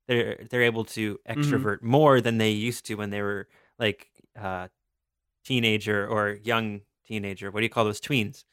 [0.08, 1.40] they're they're able to Mm-hmm.
[1.40, 3.46] extrovert more than they used to when they were
[3.78, 4.08] like
[4.40, 4.68] uh
[5.44, 7.50] teenager or young teenager.
[7.50, 8.44] What do you call those tweens?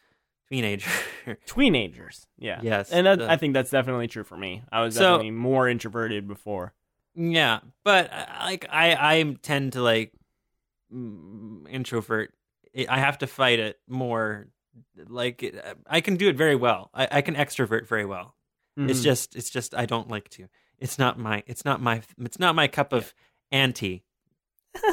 [0.50, 0.92] Teenager.
[1.48, 4.62] Teenagers, yeah, Yes, and that, the- I think that's definitely true for me.
[4.72, 6.74] I was So- definitely more introverted before.
[7.16, 10.12] Yeah, but uh, like I I tend to like
[11.70, 12.34] introvert.
[12.78, 14.48] I I have to fight it more.
[15.08, 16.90] Like it- I can do it very well.
[16.94, 18.36] I, I can extrovert very well.
[18.78, 19.04] It's Mhm.
[19.04, 20.48] just it's just I don't like to.
[20.80, 23.14] It's not my it's not my it's not my cup of
[23.52, 24.04] anti.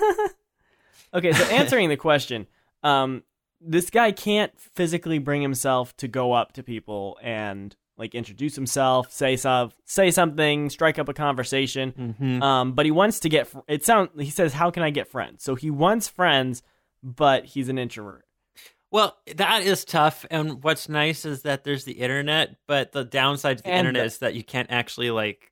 [1.14, 2.46] Okay, so answering the question,
[2.82, 3.22] um,
[3.60, 9.12] this guy can't physically bring himself to go up to people and like introduce himself,
[9.12, 12.16] say some, say something, strike up a conversation.
[12.18, 12.42] Mhm.
[12.42, 13.52] Um, but he wants to get.
[13.68, 14.08] It sound.
[14.18, 16.62] He says, "How can I get friends?" So he wants friends,
[17.02, 18.24] but he's an introvert.
[18.90, 20.26] Well, that is tough.
[20.30, 24.02] And what's nice is that there's the internet, but the downside to the And internet
[24.02, 25.50] the- is that you can't actually like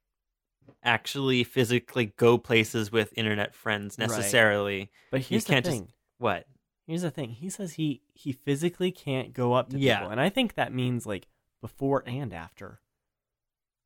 [0.83, 4.09] actually physically go places with internet friends Right.
[4.09, 4.91] necessarily.
[5.11, 5.93] But here's the can't just- thing.
[6.19, 6.47] What?
[6.87, 7.31] Here's the thing.
[7.31, 9.99] He says he he physically can't go up to Yeah.
[9.99, 11.27] people, and I think that means like
[11.63, 12.81] before and after.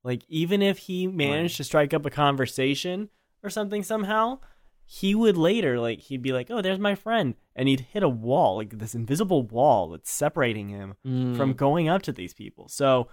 [0.03, 1.57] Like even if he managed Right.
[1.59, 3.11] to strike up a conversation
[3.43, 4.41] or something somehow,
[4.87, 8.09] he would later like he'd be like, "Oh, there's my friend," and he'd hit a
[8.09, 11.37] wall, like this invisible wall that's separating him Mm.
[11.37, 12.69] from going up to these people.
[12.69, 13.09] So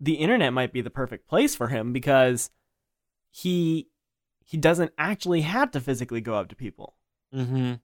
[0.00, 2.50] the internet might be the perfect place for him because
[3.30, 3.88] he
[4.44, 6.94] he doesn't actually have to physically go up to people.
[7.32, 7.74] hmm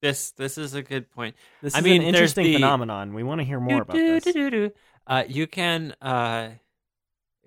[0.00, 1.34] This this is a good point.
[1.62, 3.12] This I is mean, an interesting the- phenomenon.
[3.14, 4.22] We want to hear more about this.
[4.24, 4.72] Do-do-do-do-do.
[5.06, 6.50] Uh, you can uh,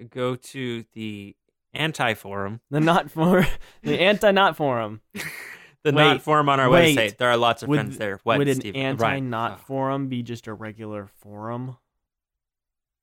[0.09, 1.36] go to the
[1.73, 3.45] anti forum, The not for
[3.83, 5.01] the anti not forum.
[5.13, 5.21] the
[5.85, 6.97] Wait, not forum on our wait.
[6.97, 7.17] website.
[7.17, 8.19] There are lots of Would- friends there.
[8.23, 8.79] What, Would an Steven?
[8.81, 11.77] anti not forum be just a regular forum?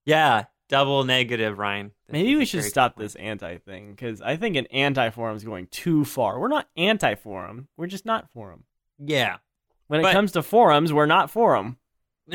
[0.06, 1.92] Yeah, double negative, Ryan.
[2.06, 5.44] This Maybe we should stop this anti thing because I think an anti forum is
[5.44, 6.38] going too far.
[6.38, 7.68] We're not anti forum.
[7.76, 8.64] We're just not forum.
[8.98, 9.36] Yeah.
[9.86, 11.76] When it comes to forums, we're not forum.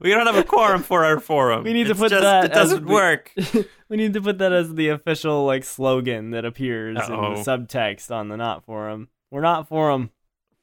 [0.00, 1.64] we don't have a quorum for our forum.
[1.64, 3.32] We need to put just- that It as doesn't the- work.
[3.88, 7.36] we need to put that as the official like slogan that appears in Uh-oh.
[7.36, 9.08] the subtext on the not forum.
[9.30, 10.10] We're not forum.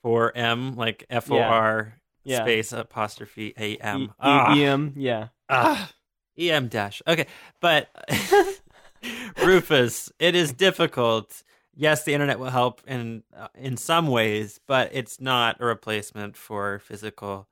[0.03, 2.43] For M, like F O R Yeah.
[2.43, 4.01] space apostrophe A E- M.
[4.03, 4.55] E- Ah.
[4.55, 5.27] EM, yeah.
[5.49, 5.91] Ah,
[6.37, 7.01] EM dash.
[7.07, 7.25] Okay,
[7.59, 7.89] but
[9.43, 11.43] Rufus, it is difficult.
[11.75, 16.35] Yes, the internet will help in uh, in some ways, but it's not a replacement
[16.37, 17.47] for physical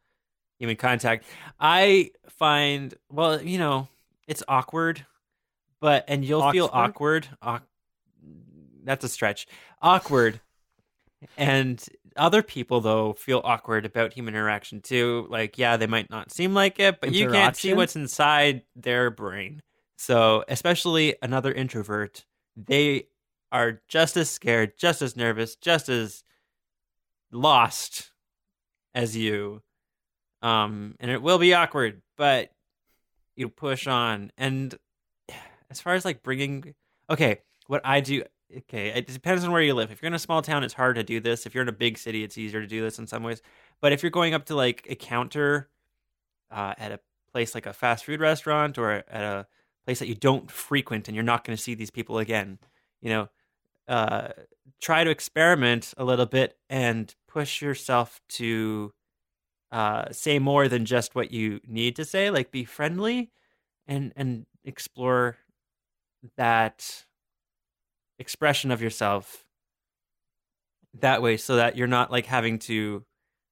[0.59, 1.25] human contact.
[1.59, 3.87] I find, well, you know,
[4.27, 5.05] it's awkward,
[5.79, 7.27] but and you'll feel awkward.
[7.41, 7.67] Awk-
[8.83, 9.47] that's a stretch.
[9.81, 10.39] Awkward,
[11.37, 11.83] and
[12.15, 15.27] other people though feel awkward about human interaction too.
[15.29, 19.09] Like, yeah, they might not seem like it, but you can't see what's inside their
[19.09, 19.61] brain.
[19.97, 23.07] So, especially another introvert, they
[23.51, 26.23] are just as scared, just as nervous, just as
[27.31, 28.11] lost
[28.93, 29.61] as you.
[30.45, 32.51] Um, and it will be awkward, but
[33.35, 34.31] you push on.
[34.37, 34.77] And
[35.71, 36.75] as far as like bringing,
[37.09, 38.21] okay, what I do,
[38.55, 39.89] okay, it depends on where you live.
[39.89, 41.47] If you're in a small town, it's hard to do this.
[41.47, 43.41] If you're in a big city, it's easier to do this in some ways.
[43.81, 45.67] But if you're going up to like a counter
[46.51, 46.99] uh, at a
[47.31, 49.47] place like a fast food restaurant or at a
[49.83, 52.59] place that you don't frequent and you're not going to see these people again,
[53.01, 53.29] you know,
[53.87, 54.27] uh,
[54.79, 58.93] try to experiment a little bit and push yourself to
[59.71, 62.29] uh, say more than just what you need to say.
[62.29, 63.31] Like be friendly
[63.87, 65.37] and and explore
[66.37, 67.05] that
[68.17, 69.45] expression of yourself
[70.99, 73.03] that way, so that you're not like having to,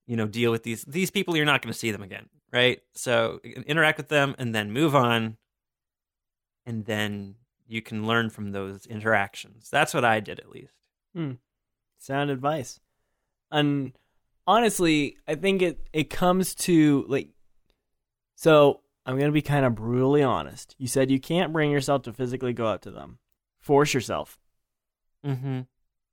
[0.06, 1.36] you know, deal with these these people.
[1.36, 2.80] You're not going to see them again, right?
[2.94, 5.36] So interact with them and then move on,
[6.64, 7.34] and then
[7.66, 9.68] you can learn from those interactions.
[9.70, 10.74] That's what I did at least.
[11.98, 12.80] Sound advice.
[13.50, 13.92] And
[14.46, 17.28] honestly, I think it it comes to like
[18.36, 20.74] so I'm going to be kind of brutally honest.
[20.78, 23.18] You said you can't bring yourself to physically go up to them.
[23.60, 24.38] Force yourself
[25.26, 25.60] Mm-hmm.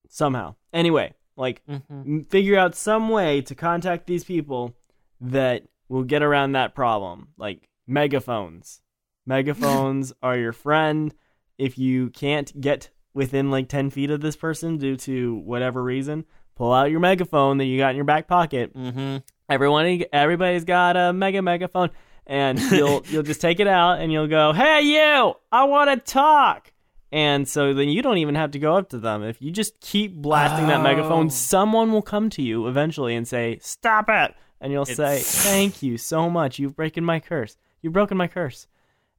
[0.10, 0.56] somehow.
[0.74, 2.22] Anyway, like Mm-hmm.
[2.22, 4.76] figure out some way to contact these people
[5.20, 7.30] that will get around that problem.
[7.38, 8.82] Like megaphones.
[9.26, 11.13] Megaphones are your friend.
[11.58, 16.26] If you can't get within like 10 feet of this person due to whatever reason,
[16.62, 18.71] pull out your megaphone that you got in your back pocket.
[18.78, 19.17] Mm-hmm.
[19.50, 21.89] Everyone, everybody's got a mega megaphone,
[22.28, 25.34] and you'll you'll just take it out and you'll go, "Hey, you!
[25.52, 26.71] I want to talk."
[27.12, 29.24] And so then you don't even have to go up to them.
[29.24, 30.84] If you just keep blasting that Oh.
[30.84, 35.82] megaphone, someone will come to you eventually and say, "Stop it!" And you'll say, "Thank
[35.82, 36.60] you so much.
[36.60, 37.58] You've broken my curse.
[37.82, 38.67] You've broken my curse."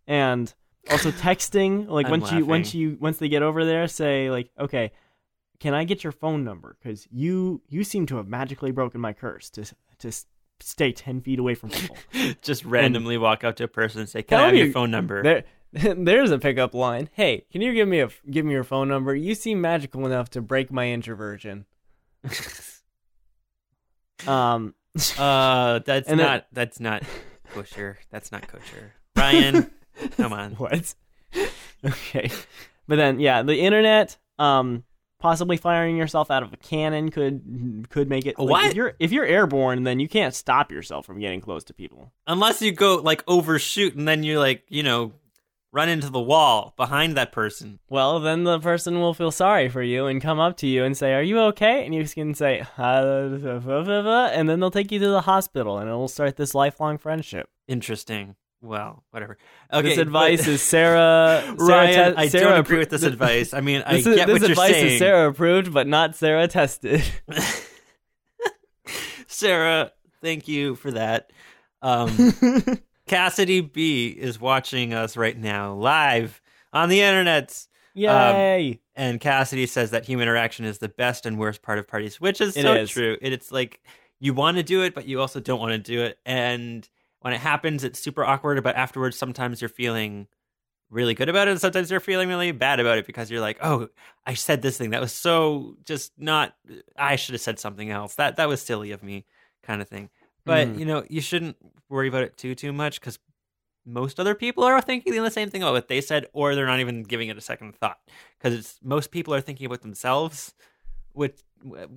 [0.06, 0.54] And
[0.88, 4.48] also texting, like I'm once you once you once they get over there, say like,
[4.60, 4.92] "Okay,
[5.62, 6.76] can I get your phone number?
[6.82, 9.64] Because you you seem to have magically broken my curse to
[10.00, 10.10] to
[10.60, 11.96] stay ten feet away from people."
[12.42, 15.22] Just randomly walk up to a person and say, "Can I have your phone number?"
[15.22, 15.44] there,
[15.94, 17.08] there's a pickup line.
[17.12, 19.14] Hey, can you give me a give me your phone number?
[19.14, 21.64] You seem magical enough to break my introversion.
[24.26, 24.74] Um,
[25.18, 27.02] Uh, that's And then- not that's not
[27.52, 27.98] kosher.
[28.10, 28.94] That's not kosher.
[29.16, 29.70] Ryan,
[30.16, 30.52] come on.
[30.52, 30.94] what?
[31.84, 32.30] okay,
[32.86, 34.16] but then yeah, the internet.
[34.38, 34.84] Um,
[35.22, 38.38] possibly firing yourself out of a cannon could could make it.
[38.38, 38.66] like, What?
[38.66, 42.12] If you're if you're airborne, then you can't stop yourself from getting close to people.
[42.26, 45.12] Unless you go like overshoot and then you like you know
[45.70, 47.78] run into the wall behind that person.
[47.88, 50.96] Well, then the person will feel sorry for you and come up to you and
[50.96, 54.92] say, "Are you okay?" And you can say, uh, uh, uh, and then they'll take
[54.92, 57.48] you to the hospital, and it will start this lifelong friendship.
[57.68, 58.34] Interesting.
[58.62, 59.38] Well, whatever.
[59.72, 61.42] Okay, this advice is Sarah.
[61.44, 63.52] Sarah Ryan, te- I Sarah don't agree with this th- advice.
[63.52, 64.40] I mean, I is- get what you're saying.
[64.40, 67.02] This advice is Sarah approved, but not Sarah tested.
[69.26, 71.30] Sarah, thank you for that.
[71.80, 72.16] Um,
[73.06, 76.40] Cassidy B is watching us right now live
[76.72, 77.66] on the internet.
[77.94, 78.80] Yay!
[78.94, 82.40] And Cassidy says that human interaction is the best and worst part of parties, which
[82.40, 82.90] is It so is.
[82.90, 83.16] true.
[83.20, 83.80] It, it's like
[84.20, 86.18] you want to do it, but you also don't want to do it.
[86.24, 86.88] And
[87.22, 88.62] when it happens, it's super awkward.
[88.62, 90.28] But afterwards, sometimes you're feeling
[90.90, 93.58] really good about it, and sometimes you're feeling really bad about it because you're like,
[93.62, 93.88] "Oh,
[94.26, 96.54] I said this thing that was so just not.
[96.96, 98.16] I should have said something else.
[98.16, 99.24] That that was silly of me,
[99.62, 100.10] kind of thing."
[100.44, 100.78] But Mhm.
[100.78, 101.56] you know, you shouldn't
[101.88, 103.18] worry about it too too much because
[103.84, 106.80] most other people are thinking the same thing about what they said, or they're not
[106.80, 107.98] even giving it a second thought.
[108.38, 110.54] Because most people are thinking about themselves,
[111.12, 111.40] which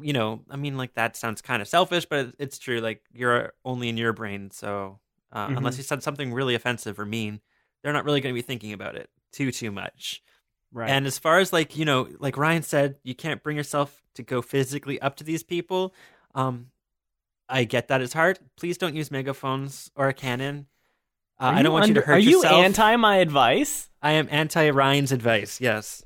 [0.01, 2.79] you know, I mean, like that sounds kind of selfish, but it's true.
[2.79, 4.99] Like you're only in your brain, so
[5.35, 5.57] uh, Mhm.
[5.57, 7.41] unless you said something really offensive or mean,
[7.83, 10.23] they're not really going to be thinking about it too too much.
[10.71, 10.89] Right.
[10.89, 14.23] And as far as like you know, like Ryan said, you can't bring yourself to
[14.23, 15.93] go physically up to these people.
[16.33, 16.71] Um,
[17.47, 18.39] I get that it's hard.
[18.57, 20.65] Please don't use megaphones or a cannon.
[21.39, 23.89] Uh, I don't want you to under- hurt Are you anti my advice?
[24.01, 25.59] I am anti Ryan's advice.
[25.61, 26.03] Yes,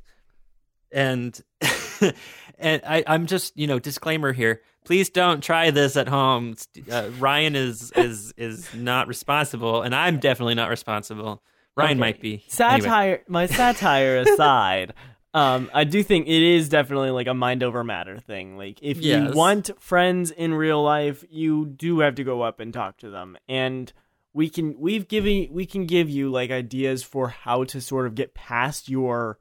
[0.92, 1.40] and
[2.60, 4.62] and I, I'm just you know disclaimer here.
[4.86, 6.56] Please don't try this at home.
[6.92, 11.42] Uh, Ryan is is is not responsible, and I'm definitely not responsible.
[11.76, 12.00] Ryan Okay.
[12.00, 12.44] might be.
[12.48, 13.04] Satire.
[13.06, 13.22] Anyway.
[13.28, 14.94] My satire aside,
[15.34, 18.58] um, I do think it is definitely like a mind over matter thing.
[18.58, 19.30] Like if Yes.
[19.32, 23.10] you want friends in real life, you do have to go up and talk to
[23.10, 23.92] them, and
[24.34, 28.16] we can we've given we can give you like ideas for how to sort of
[28.16, 29.38] get past your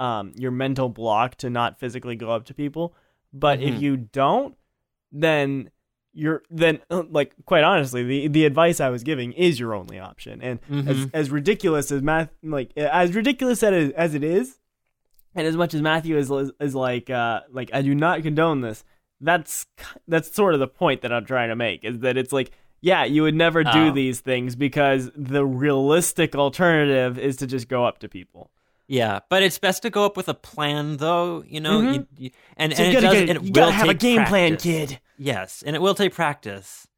[0.00, 2.94] um your mental block to not physically go up to people.
[3.32, 3.80] But if Mhm.
[3.80, 4.56] you don't,
[5.12, 5.70] then
[6.12, 10.00] you're then uh, like quite honestly the the advice I was giving is your only
[10.00, 11.10] option and as Mhm.
[11.14, 14.58] as ridiculous as math like as ridiculous as it, as it is
[15.36, 16.28] and as much as Matthew is
[16.60, 18.82] is like uh like I do not condone this
[19.20, 19.66] that's
[20.08, 23.04] that's sort of the point that I'm trying to make is that it's like yeah
[23.04, 23.90] you would never do Oh.
[23.92, 28.50] these things because the realistic alternative is to just go up to people
[28.90, 31.44] Yeah, but it's best to go up with a plan, though.
[31.46, 31.94] You know, Mhm.
[31.94, 33.72] you, you, and, so and you it gotta, does, get, and it you gotta will
[33.72, 36.88] have a take game plan kid Yes, and it will take practice.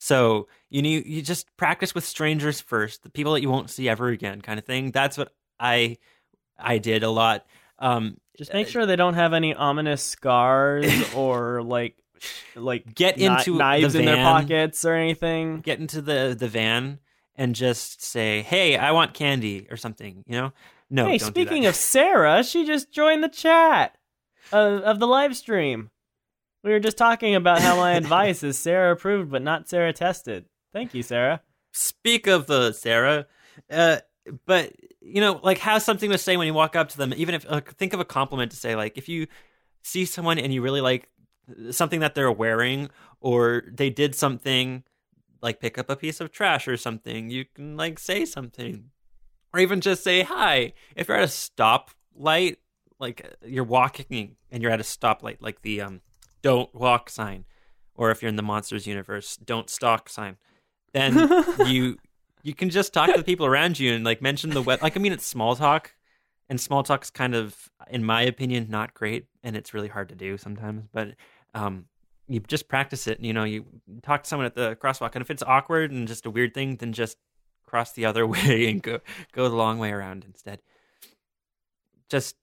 [0.00, 3.88] So you need you just practice with strangers first, the people that you won't see
[3.88, 4.90] ever again, kind of thing.
[4.90, 5.98] That's what I
[6.58, 7.46] I did a lot.
[7.78, 11.94] Um, just make sure they don't have any ominous scars or like
[12.56, 16.48] like Get kni- into the knives in their pockets or anything get into the the
[16.48, 16.98] van
[17.36, 20.24] and just say, "Hey, I want candy" or something.
[20.26, 20.52] You know?
[20.90, 21.06] No.
[21.06, 23.96] hey, speaking of Sarah, she just joined the chat
[24.52, 25.90] of, of the live stream.
[26.64, 30.46] We were just talking about how my advice is Sarah approved but not Sarah tested.
[30.72, 31.42] Thank you, Sarah.
[31.72, 33.26] speak of the Sarah,
[33.70, 33.98] uh,
[34.46, 37.14] but you know, like have something to say when you walk up to them.
[37.16, 39.26] Even if uh, think of a compliment to say, like if you
[39.82, 41.08] see someone and you really like
[41.70, 44.84] something that they're wearing, or they did something
[45.40, 48.90] like pick up a piece of trash or something, you can like say something,
[49.52, 50.72] or even just say hi.
[50.96, 52.56] If you're at a stoplight,
[52.98, 56.00] like you're walking and you're at a stoplight, like the um,
[56.42, 57.44] "Don't walk" sign,
[57.94, 60.36] or if you're in the monsters universe, "Don't stalk" sign
[60.92, 61.96] then you
[62.42, 64.96] you can just talk to the people around you and like mention the web like
[64.96, 65.94] i mean it's small talk
[66.48, 70.14] and small talk's kind of in my opinion not great and it's really hard to
[70.14, 71.14] do sometimes but
[71.54, 71.86] um
[72.26, 73.64] you just practice it and you know you
[74.02, 76.76] talk to someone at the crosswalk and if it's awkward and just a weird thing
[76.76, 77.16] then just
[77.68, 79.00] cross the other way and go
[79.32, 80.60] go the long way around instead.
[82.08, 82.36] Just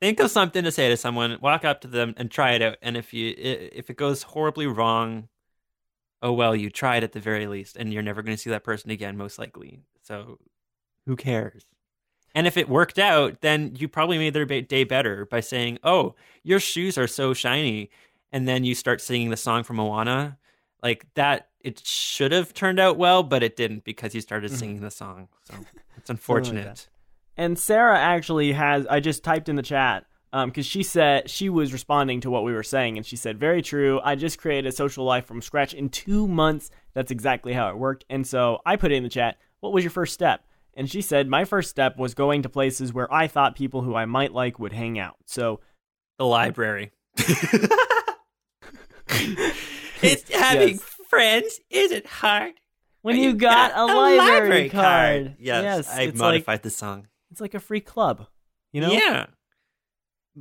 [0.00, 2.76] think of something to say to someone walk up to them and try it out.
[2.82, 5.28] And if you if it goes horribly wrong
[6.22, 8.64] oh well you tried at the very least and you're never going to see that
[8.64, 9.82] person again most likely.
[10.02, 10.38] So
[11.06, 11.64] who cares?
[12.34, 16.14] And if it worked out then you probably made their day better by saying oh
[16.42, 17.90] your shoes are so shiny.
[18.32, 20.38] And then you start singing the song from moana.
[20.82, 24.58] Like that it should have turned out well but it didn't because he started mm-hmm.
[24.58, 25.54] singing the song so
[25.96, 26.88] it's unfortunate that.
[27.40, 28.86] And Sarah actually has.
[28.86, 32.44] I just typed in the chat um, because she said she was responding to what
[32.44, 33.98] we were saying, and she said, "Very true.
[34.04, 36.70] I just created a social life from scratch in two months.
[36.92, 39.38] That's exactly how it worked." And so I put it in the chat.
[39.60, 40.44] What was your first step?
[40.74, 43.94] And she said, "My first step was going to places where I thought people who
[43.94, 45.60] I might like would hang out." So
[46.18, 46.92] the library
[50.02, 50.89] it's having Yes.
[51.10, 52.54] Friends isn't hard
[53.02, 57.08] when you got a library, card, Yes, yes I modified like the song.
[57.30, 58.26] it's like a free club.
[58.72, 58.92] You know?
[58.92, 59.26] Yeah.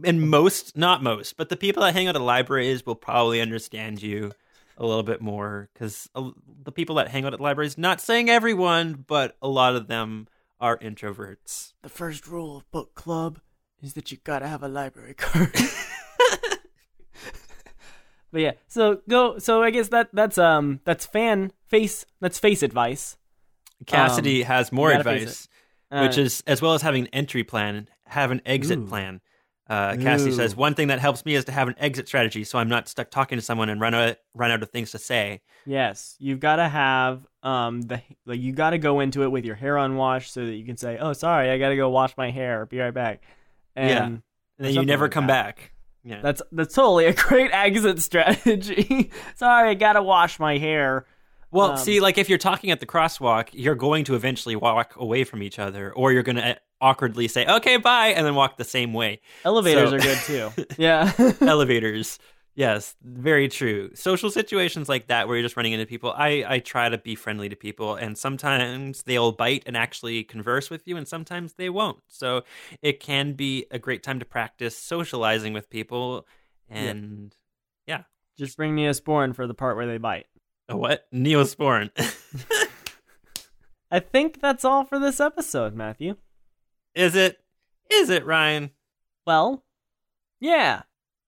[0.04, 4.02] And most, not most, but the people that hang out at libraries will probably understand
[4.02, 4.32] you
[4.78, 9.04] a little bit more because the people that hang out at libraries, not saying everyone,
[9.08, 10.28] but a lot of them
[10.60, 11.74] are introverts.
[11.82, 13.40] The first rule of book club
[13.82, 15.54] is that you gotta have a library card.
[18.32, 19.38] but yeah, so go.
[19.40, 23.18] So I guess that that's um that's fan face that's face advice.
[23.86, 25.48] Cassidy has more Um, advice.
[25.92, 28.88] which Uh, is as well as having an entry plan, have an exit Ooh.
[28.88, 29.22] plan.
[29.70, 30.34] Uh, Cassie Ooh.
[30.34, 32.88] says one thing that helps me is to have an exit strategy, so I'm not
[32.88, 35.42] stuck talking to someone and run out run out of things to say.
[35.66, 39.46] Yes, you've got to have um the like you got to go into it with
[39.46, 42.18] your hair unwashed so that you can say, "Oh, sorry, I got to go wash
[42.18, 42.66] my hair.
[42.66, 43.22] Be right back."
[43.76, 44.06] And Yeah.
[44.06, 44.22] And
[44.58, 45.56] then you never like come that.
[45.58, 45.72] back.
[46.10, 46.22] Yeah.
[46.22, 49.12] That's that's totally a great exit strategy.
[49.36, 51.06] sorry, I got to wash my hair.
[51.52, 54.96] Well, Um, see, like if you're talking at the crosswalk, you're going to eventually walk
[54.98, 58.58] away from each other, or you're going to awkwardly say, okay, bye, and then walk
[58.58, 59.20] the same way.
[59.44, 60.66] Elevators So- are good too.
[60.78, 61.12] Yeah.
[61.42, 62.20] Elevators.
[62.60, 63.90] Yes, very true.
[63.96, 67.16] Social situations like that where you're just running into people, I, I try to be
[67.16, 71.70] friendly to people, and sometimes they'll bite and actually converse with you, and sometimes they
[71.70, 72.00] won't.
[72.10, 72.44] So
[72.82, 76.28] it can be a great time to practice socializing with people.
[76.68, 77.34] And
[77.88, 78.04] Yeah.
[78.38, 80.28] Just bring Neosporin for the part where they bite.
[80.68, 81.06] a what?
[81.14, 81.92] Neosporin.
[83.90, 86.18] I think that's all for this episode, Matthew.
[86.94, 87.40] Is it?
[87.90, 88.72] Is it, Ryan?
[89.26, 89.64] Well,
[90.42, 90.82] yeah,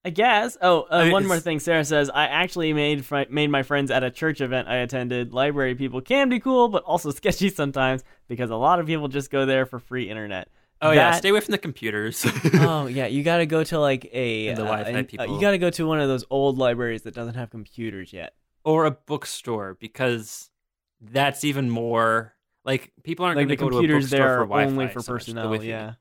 [0.04, 0.58] I guess.
[0.62, 1.60] Oh, uh, I mean, one more thing.
[1.60, 5.32] Sarah says I actually made fri- made my friends at a church event I attended.
[5.34, 9.30] Library people can be cool, but also sketchy sometimes because a lot of people just
[9.30, 10.48] go there for free internet.
[10.82, 12.26] Oh yeah, stay away from the computers.
[12.56, 15.34] oh yeah, you got to go to like a And the uh, Wi-Fi an- uh,
[15.36, 18.34] you got to go to one of those old libraries that doesn't have computers yet.
[18.64, 20.50] or a bookstore because
[21.00, 22.34] that's even more
[22.66, 24.88] like people aren't Like going to go to a computers bookstore there for Wi-Fi only
[24.88, 25.64] for so personnel.
[25.64, 25.94] Yeah.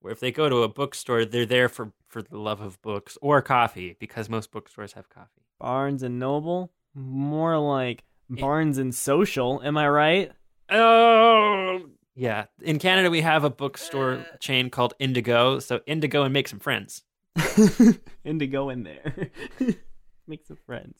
[0.00, 3.18] Where if they go to a bookstore, they're there for for the love of books
[3.20, 5.42] or coffee because most bookstores have coffee.
[5.58, 8.40] Barnes and Noble, more like eh.
[8.40, 9.60] Barnes and Social.
[9.62, 10.32] Am I right?
[10.70, 12.46] Oh, yeah.
[12.62, 14.36] In Canada, we have a bookstore uh.
[14.38, 15.58] chain called Indigo.
[15.58, 17.02] So Indigo and make some friends.
[18.24, 19.30] and to go in there.
[20.26, 20.98] make some friends.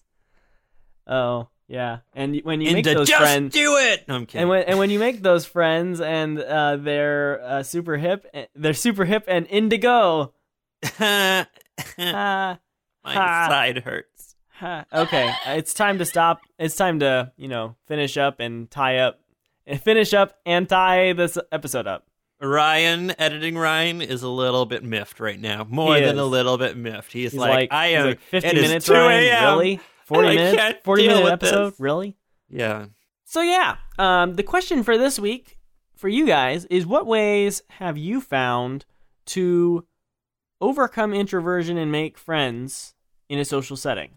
[1.07, 1.99] Oh, yeah.
[2.15, 4.09] And when you make those just friends do it.
[4.09, 4.41] No, I'm kidding.
[4.43, 8.47] and when and when you make those friends and uh, they're uh, super hip, eh,
[8.55, 10.33] they're super hip and indigo.
[10.99, 11.47] My
[13.15, 14.37] side hurts.
[14.51, 14.85] ha.
[14.93, 16.41] okay, it's time to stop.
[16.59, 19.21] It's time to you know finish up and tie up,
[19.67, 22.07] and finish up and tie this episode up.
[22.41, 25.67] Ryan, editing Ryan, is a little bit miffed right now.
[25.69, 26.21] More He than is.
[26.21, 27.13] a little bit miffed.
[27.13, 28.07] He's, He's like, like, I he's am.
[28.07, 29.45] like 50 it is minutes, 2 a.m.
[29.59, 29.81] Really?
[30.09, 30.57] 40 I minutes?
[30.57, 31.71] can't 40 deal minute with episode?
[31.73, 31.81] this.
[31.81, 32.17] Really?
[32.49, 32.87] Yeah.
[33.25, 35.59] So yeah, um, the question for this week
[35.97, 38.87] for you guys is: What ways have you found
[39.27, 39.87] to
[40.61, 42.95] overcome introversion and make friends
[43.29, 44.13] in a social setting?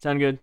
[0.00, 0.38] Sound good?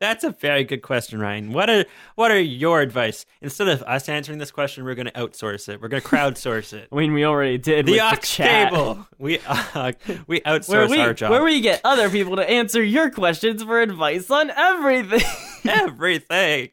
[0.00, 1.52] That's a very good question, Ryan.
[1.52, 1.84] What are
[2.16, 3.24] what are your advice?
[3.40, 5.80] Instead of us answering this question, we're going to outsource it.
[5.80, 6.88] We're going to crowdsource it.
[6.92, 8.70] I mean, we already did the with aux the chat.
[8.70, 9.06] cable.
[9.18, 9.92] We uh,
[10.26, 11.30] we outsource we, our job.
[11.30, 15.22] where we get other people to answer your questions for advice on everything.
[15.64, 16.70] everything.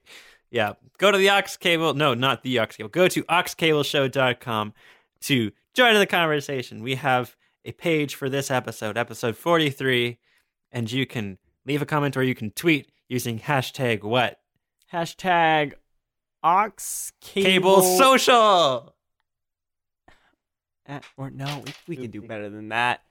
[0.50, 0.74] Yeah.
[0.98, 1.94] Go to the Aux Cable.
[1.94, 2.90] No, not the Aux Cable.
[2.90, 4.74] Go to auxcableshow.com
[5.22, 6.84] to join in the conversation.
[6.84, 10.18] We have a page for this episode, episode 43,
[10.72, 14.40] and you can leave a comment or you can tweet using hashtag what?
[14.92, 15.74] Hashtag
[16.42, 18.96] aux Cable Social.
[20.88, 23.02] Uh, or no, we, we can do better than that.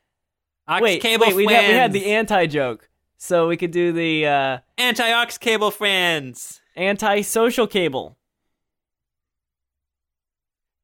[0.66, 2.88] Aux wait, Cable wait, we had, we had the anti joke,
[3.18, 6.60] so we could do the uh, Anti-Aux Cable friends.
[6.76, 8.16] anti-social cable.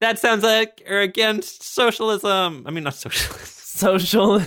[0.01, 2.65] That sounds like you're against socialism.
[2.67, 3.47] I mean, not socialism.
[3.47, 4.43] Social.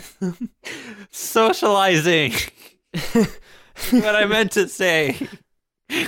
[1.12, 2.34] Socializing.
[3.92, 5.16] what I meant to say.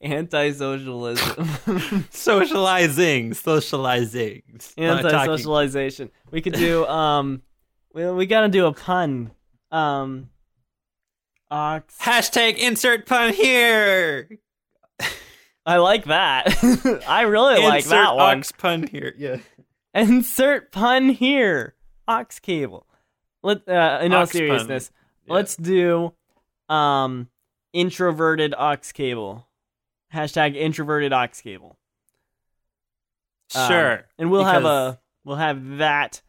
[0.00, 2.04] Anti-socialism.
[2.10, 3.34] Socializing.
[3.34, 4.42] Socializing.
[4.76, 6.10] Anti-socialization.
[6.30, 7.42] We could do um,
[7.94, 9.30] we we gotta do a pun.
[9.70, 10.30] Um,
[11.50, 11.80] aux.
[12.00, 14.28] Hashtag insert pun here.
[15.64, 16.58] I like that.
[17.08, 18.40] I really like insert that one.
[18.40, 19.14] aux pun here.
[19.16, 19.36] Yeah.
[19.94, 21.74] Insert pun here.
[22.08, 22.86] Aux cable.
[23.42, 24.96] Let uh, in all seriousness, pun.
[25.26, 25.34] Yeah.
[25.34, 26.12] let's do
[26.68, 27.28] um
[27.72, 29.46] introverted aux cable.
[30.12, 31.76] Hashtag introverted aux cable.
[33.54, 34.04] Um, Sure.
[34.18, 36.22] and we'll have a we'll have that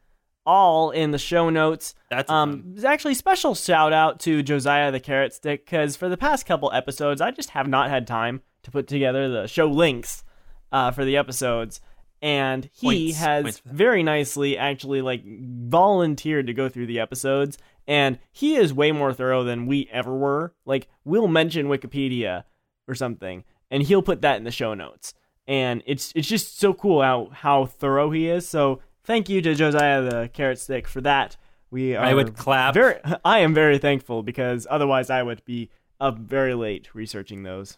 [0.46, 1.96] all in the show notes.
[2.10, 6.46] That's Um, actually special shout out to Josiah the Carrot Stick because for the past
[6.46, 10.24] couple episodes, I just have not had time to put together the show links
[10.72, 11.80] uh, for the episodes,
[12.24, 13.18] and he Points.
[13.20, 18.74] has Points very nicely actually like volunteered to go through the episodes, and he is
[18.74, 20.56] way more thorough than we ever were.
[20.66, 22.46] Like we'll mention Wikipedia
[22.88, 25.14] or something, and he'll put that in the show notes,
[25.48, 28.48] and it's it's just so cool how how thorough he is.
[28.48, 31.36] So thank you to Josiah the Carrot Stick for that.
[31.72, 32.74] We are I would clap.
[32.74, 35.70] very I am very thankful because otherwise I would be
[36.00, 37.78] up very late researching those.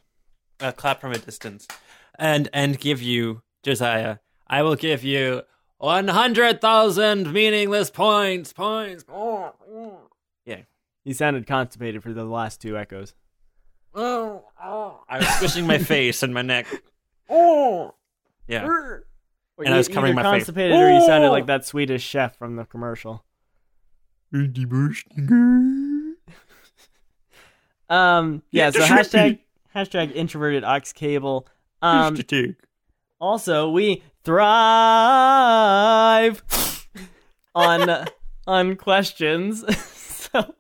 [0.60, 1.68] uh, clap from a distance,
[2.20, 4.18] and and give you Josiah.
[4.48, 5.42] I will give you
[5.78, 8.54] one hundred thousand meaningless points.
[8.54, 9.04] Points.
[10.46, 10.62] Yeah,
[11.04, 13.14] he sounded constipated for the last two echoes.
[13.96, 16.68] I was squishing my face and my neck.
[18.48, 18.68] Yeah.
[19.58, 20.32] And I was covering my face.
[20.32, 23.24] constipated or you sounded like that Swedish chef from the commercial.
[27.88, 29.40] Um, yeah, so hashtag
[29.76, 31.48] hashtag introverted aux cable.
[31.84, 32.18] Um,
[33.20, 34.44] also we thrive
[37.54, 38.06] on
[38.48, 39.64] on questions.
[39.88, 40.56] so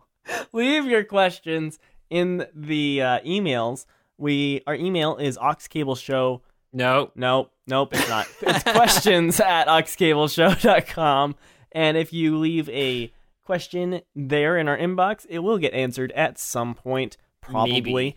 [0.54, 3.86] leave your questions in the uh, emails.
[4.18, 6.42] We our email is auxcableshow.
[6.72, 7.12] No.
[7.16, 8.28] Nope, nope, it's not.
[8.42, 11.36] It's questions at auxcableshow.com.
[11.72, 13.12] And if you leave a
[13.44, 17.82] question there in our inbox, it will get answered at some point, probably.
[17.82, 18.16] Maybe.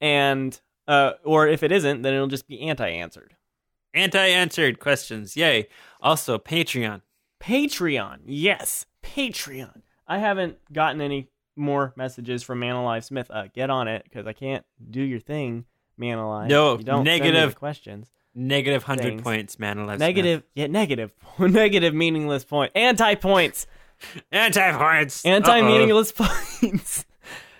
[0.00, 3.35] And uh, or if it isn't, then it'll just be anti-answered.
[3.96, 5.36] Anti-answered questions.
[5.36, 5.68] Yay.
[6.00, 7.00] Also, Patreon.
[7.40, 9.82] Patreon, yes, Patreon.
[10.08, 13.30] I haven't gotten any more messages from Man Alive Smith.
[13.30, 15.64] Uh, get on it because I can't do your thing,
[15.96, 16.48] Man Alive.
[16.48, 17.54] No, you don't send me the negative.
[17.56, 18.10] questions.
[18.34, 19.22] Negative hundred Things.
[19.22, 19.78] points, man.
[19.78, 22.72] Alive Negative, yeah, negative, negative, meaningless point.
[22.74, 23.66] Anti points,
[24.30, 25.24] Anti points.
[25.24, 27.06] anti meaningless points.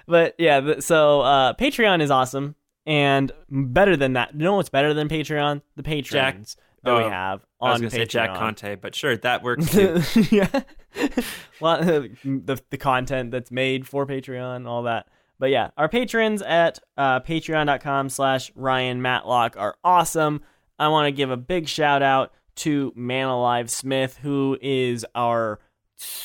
[0.07, 2.55] but yeah, so uh, Patreon is awesome
[2.87, 4.33] and better than that.
[4.35, 5.63] You know what's better than Patreon?
[5.77, 7.93] The patrons that we Oh, have I was on gonna Patreon.
[7.93, 10.01] say Jack Conte, but sure, that works too.
[10.31, 10.49] yeah.
[11.61, 11.83] well,
[12.25, 15.07] the the content that's made for Patreon, all that.
[15.39, 20.41] But yeah, our patrons at uh, patreon.com slash Ryan Matlock are awesome.
[20.79, 25.61] I want to give a big shout out to Man Alive Smith, who is our,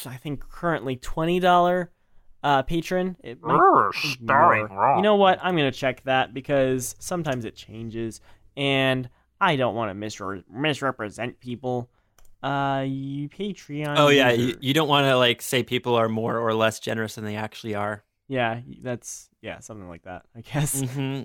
[0.06, 1.90] I think, currently $20
[2.44, 3.16] uh, patron.
[3.24, 3.54] It might
[4.02, 4.96] be more.
[4.96, 5.40] You know what?
[5.42, 8.22] I'm going to check that because sometimes it changes.
[8.58, 11.90] And I don't want to misre- misrepresent people.
[12.44, 13.96] Uh, you Patreon.
[13.98, 14.42] Oh yeah, user.
[14.50, 17.36] you, you don't want to like say people are more or less generous than they
[17.36, 18.04] actually are.
[18.28, 20.24] yeah, that's yeah, something like that.
[20.36, 20.82] I guess.
[20.82, 21.22] hmm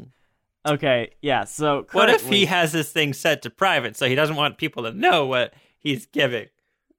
[0.68, 1.44] Okay, yeah.
[1.44, 4.82] So What if he has this thing set to private, so he doesn't want people
[4.82, 6.48] to know what he's giving?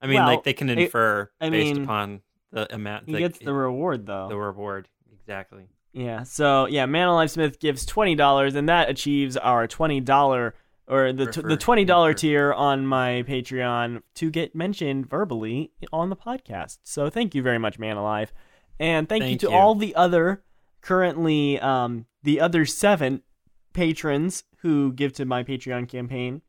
[0.02, 3.06] I mean, Well, like they can it- infer I based mean, upon the amount.
[3.06, 4.28] he like, gets the reward though?
[4.28, 5.68] the reward exactly.
[5.92, 6.22] Yeah.
[6.22, 10.54] So yeah, Man Alive Smith gives twenty dollars, and that achieves our twenty dollar
[10.86, 16.10] or the t- the twenty dollar tier on my Patreon to get mentioned verbally on
[16.10, 16.78] the podcast.
[16.82, 18.32] So thank you very much, Man Alive,
[18.78, 19.56] and thank, you to you.
[19.56, 20.42] all the other
[20.80, 23.22] currently um the other seven
[23.72, 26.42] patrons who give to my Patreon campaign.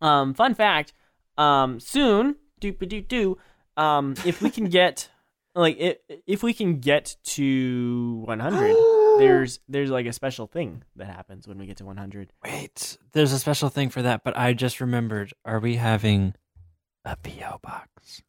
[0.00, 0.92] Um, fun fact,
[1.38, 3.38] um, soon, doop doo doo,
[3.76, 5.08] um, if we can get
[5.54, 5.96] like if
[6.26, 8.76] if we can get to 100
[9.18, 13.32] there's there's like a special thing that happens when we get to 100 Wait, there's
[13.32, 15.32] a special thing for that, but I just remembered.
[15.44, 16.34] Are we having
[17.04, 18.22] a PO box?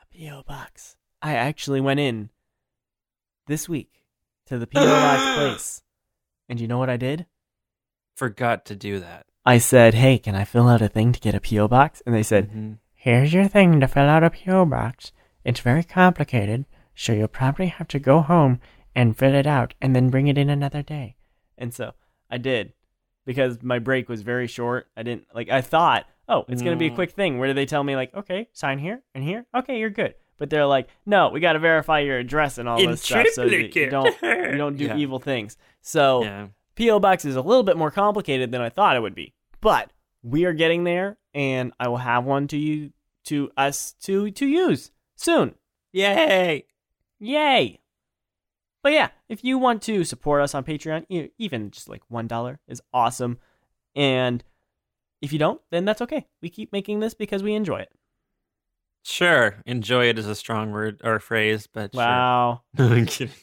[0.00, 2.30] a po box i actually went in
[3.46, 4.02] this week
[4.46, 5.82] to the po box place
[6.48, 7.26] and you know what i did
[8.16, 9.26] Forgot to do that.
[9.44, 12.14] i said hey can i fill out a thing to get a po box and
[12.14, 12.78] they said Mhm.
[13.06, 15.12] Here's your thing to fill out a po box.
[15.44, 16.64] It's very complicated
[16.96, 18.58] so you'll probably have to go home
[18.96, 21.14] and fill it out and then bring it in another day.
[21.56, 21.92] And so
[22.28, 22.72] i did
[23.24, 24.88] because my break was very short.
[24.96, 26.94] I didn't like i thought oh it's going to be a Mm.
[26.96, 27.38] quick thing.
[27.38, 29.46] Where do they tell me like okay sign here and here?
[29.54, 30.14] Okay you're good.
[30.38, 33.28] But they're like no we got to verify your address and all In this stuff
[33.34, 34.96] so that you don't you don't do Yeah.
[34.96, 35.56] evil things.
[35.80, 36.48] So Yeah.
[36.76, 39.92] PO box is a little bit more complicated than I thought it would be, but
[40.22, 42.90] we are getting there, and I will have one to you
[43.26, 45.54] to us to to use soon.
[45.92, 46.64] Yay!
[47.20, 47.80] Yay!
[48.82, 52.60] But yeah, if you want to support us on Patreon, even just like one dollar
[52.68, 53.38] is awesome,
[53.94, 54.42] and
[55.22, 56.26] if you don't, then that's okay.
[56.42, 57.92] We keep making this because we enjoy it.
[59.02, 59.62] Sure.
[59.66, 62.02] Enjoy it is a strong word or phrase, but sure.
[62.02, 63.34] Wow, I'm kidding.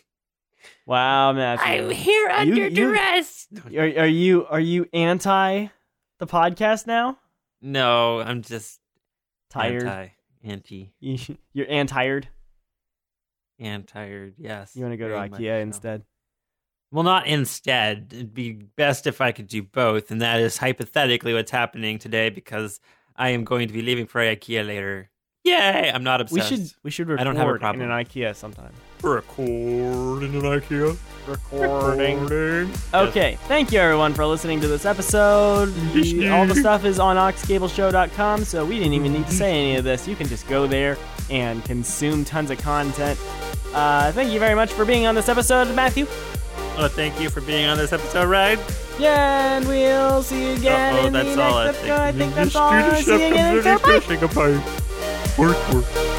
[0.86, 1.66] wow, Matthew.
[1.86, 3.48] I'm here under you- duress.
[3.76, 5.68] Are, are you are you anti
[6.20, 7.18] the podcast now?
[7.62, 8.80] No, I'm just
[9.54, 9.84] Tired?
[9.84, 10.12] anti,
[10.44, 11.18] anti, You,
[11.54, 12.28] you're anti-tired.
[13.60, 14.34] and tired.
[14.38, 14.76] Yes.
[14.76, 15.62] You want to go to IKEA so.
[15.62, 16.04] instead?
[16.92, 18.10] Well, not instead.
[18.12, 22.30] It'd be best if I could do both, and that is hypothetically what's happening today
[22.30, 22.80] because
[23.16, 25.10] I am going to be leaving for IKEA later.
[25.44, 25.92] Yay!
[25.94, 26.52] I'm not obsessed.
[26.52, 27.90] We should we should record I don't have a in problem.
[27.90, 28.72] an IKEA sometime.
[29.04, 30.98] Record in an IKEA.
[31.28, 32.72] Recording.
[32.94, 35.68] Okay, thank you everyone for listening to this episode.
[35.94, 39.76] The- all the stuff is on auxcableshow.com, so we didn't even need to say any
[39.78, 40.08] of this.
[40.08, 40.98] You can just go there
[41.30, 43.20] and consume tons of content.
[43.74, 46.06] Uh, thank you very much for being on this episode, Matthew.
[46.78, 48.60] Oh, thank you for being on this episode, Ryan.
[49.00, 51.90] Yeah, and we'll see you again Uh-oh, in that's the all I next think.
[51.92, 52.02] episode.
[52.02, 52.92] I think that's all.
[53.02, 53.86] See you again next
[54.18, 54.34] episode.
[55.38, 56.13] Bye.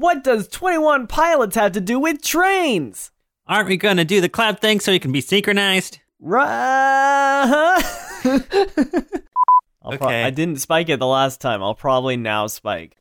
[0.00, 3.10] What does 21 pilots have to do with trains?
[3.46, 5.98] Aren't we gonna do the clap thing so you can be synchronized?
[6.18, 7.44] Right.
[8.24, 8.40] I'll
[9.82, 10.24] pro- Okay.
[10.24, 11.62] I didn't spike it the last time.
[11.62, 12.96] I'll probably now spike.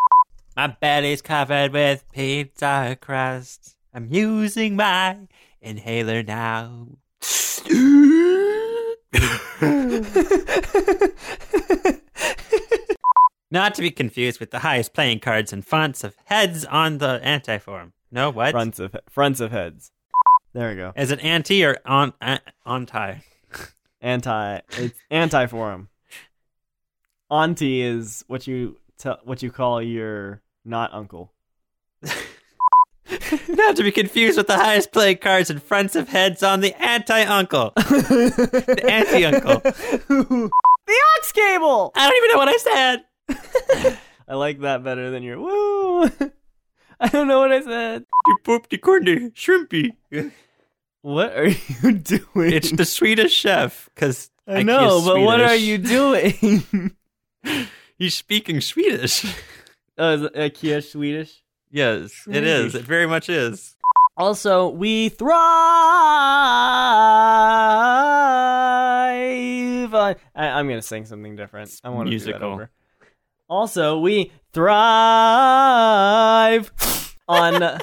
[0.57, 3.77] My belly's covered with pizza crust.
[3.93, 5.19] I'm using my
[5.61, 6.89] inhaler now.
[13.51, 17.19] Not to be confused with the highest playing cards and fonts of heads on the
[17.23, 17.93] anti-form.
[18.11, 18.51] No, what?
[18.51, 19.91] Fronts of fronts of heads.
[20.53, 20.93] There we go.
[20.95, 23.15] Is it anti or on uh, anti?
[24.01, 24.59] Anti.
[24.77, 25.89] It's anti forum.
[27.29, 31.33] Auntie is what you tell what you call your not uncle.
[33.49, 36.79] Not to be confused with the highest playing cards and fronts of heads on the
[36.79, 37.73] anti-uncle.
[37.75, 39.59] the anti-uncle.
[39.59, 40.51] the
[40.93, 41.91] aux cable.
[41.95, 43.05] I don't even know what I said.
[44.27, 46.03] I like that better than your woo.
[46.99, 48.05] I don't know what I said.
[48.27, 49.91] You pooped the corny shrimpy.
[51.01, 51.47] What are
[51.83, 52.53] you doing?
[52.53, 56.95] It's the Swedish chef because I know, but what are you doing?
[57.97, 59.25] He's speaking Swedish.
[59.97, 61.41] oh, is IKEA Swedish?
[61.71, 62.75] Yes, it is.
[62.75, 63.75] It very much is.
[64.17, 65.33] Also, we thrive.
[69.93, 71.79] On, I, I'm gonna sing something different.
[71.83, 72.69] I want to do that over.
[73.49, 74.71] Also, we thrive
[77.27, 77.79] on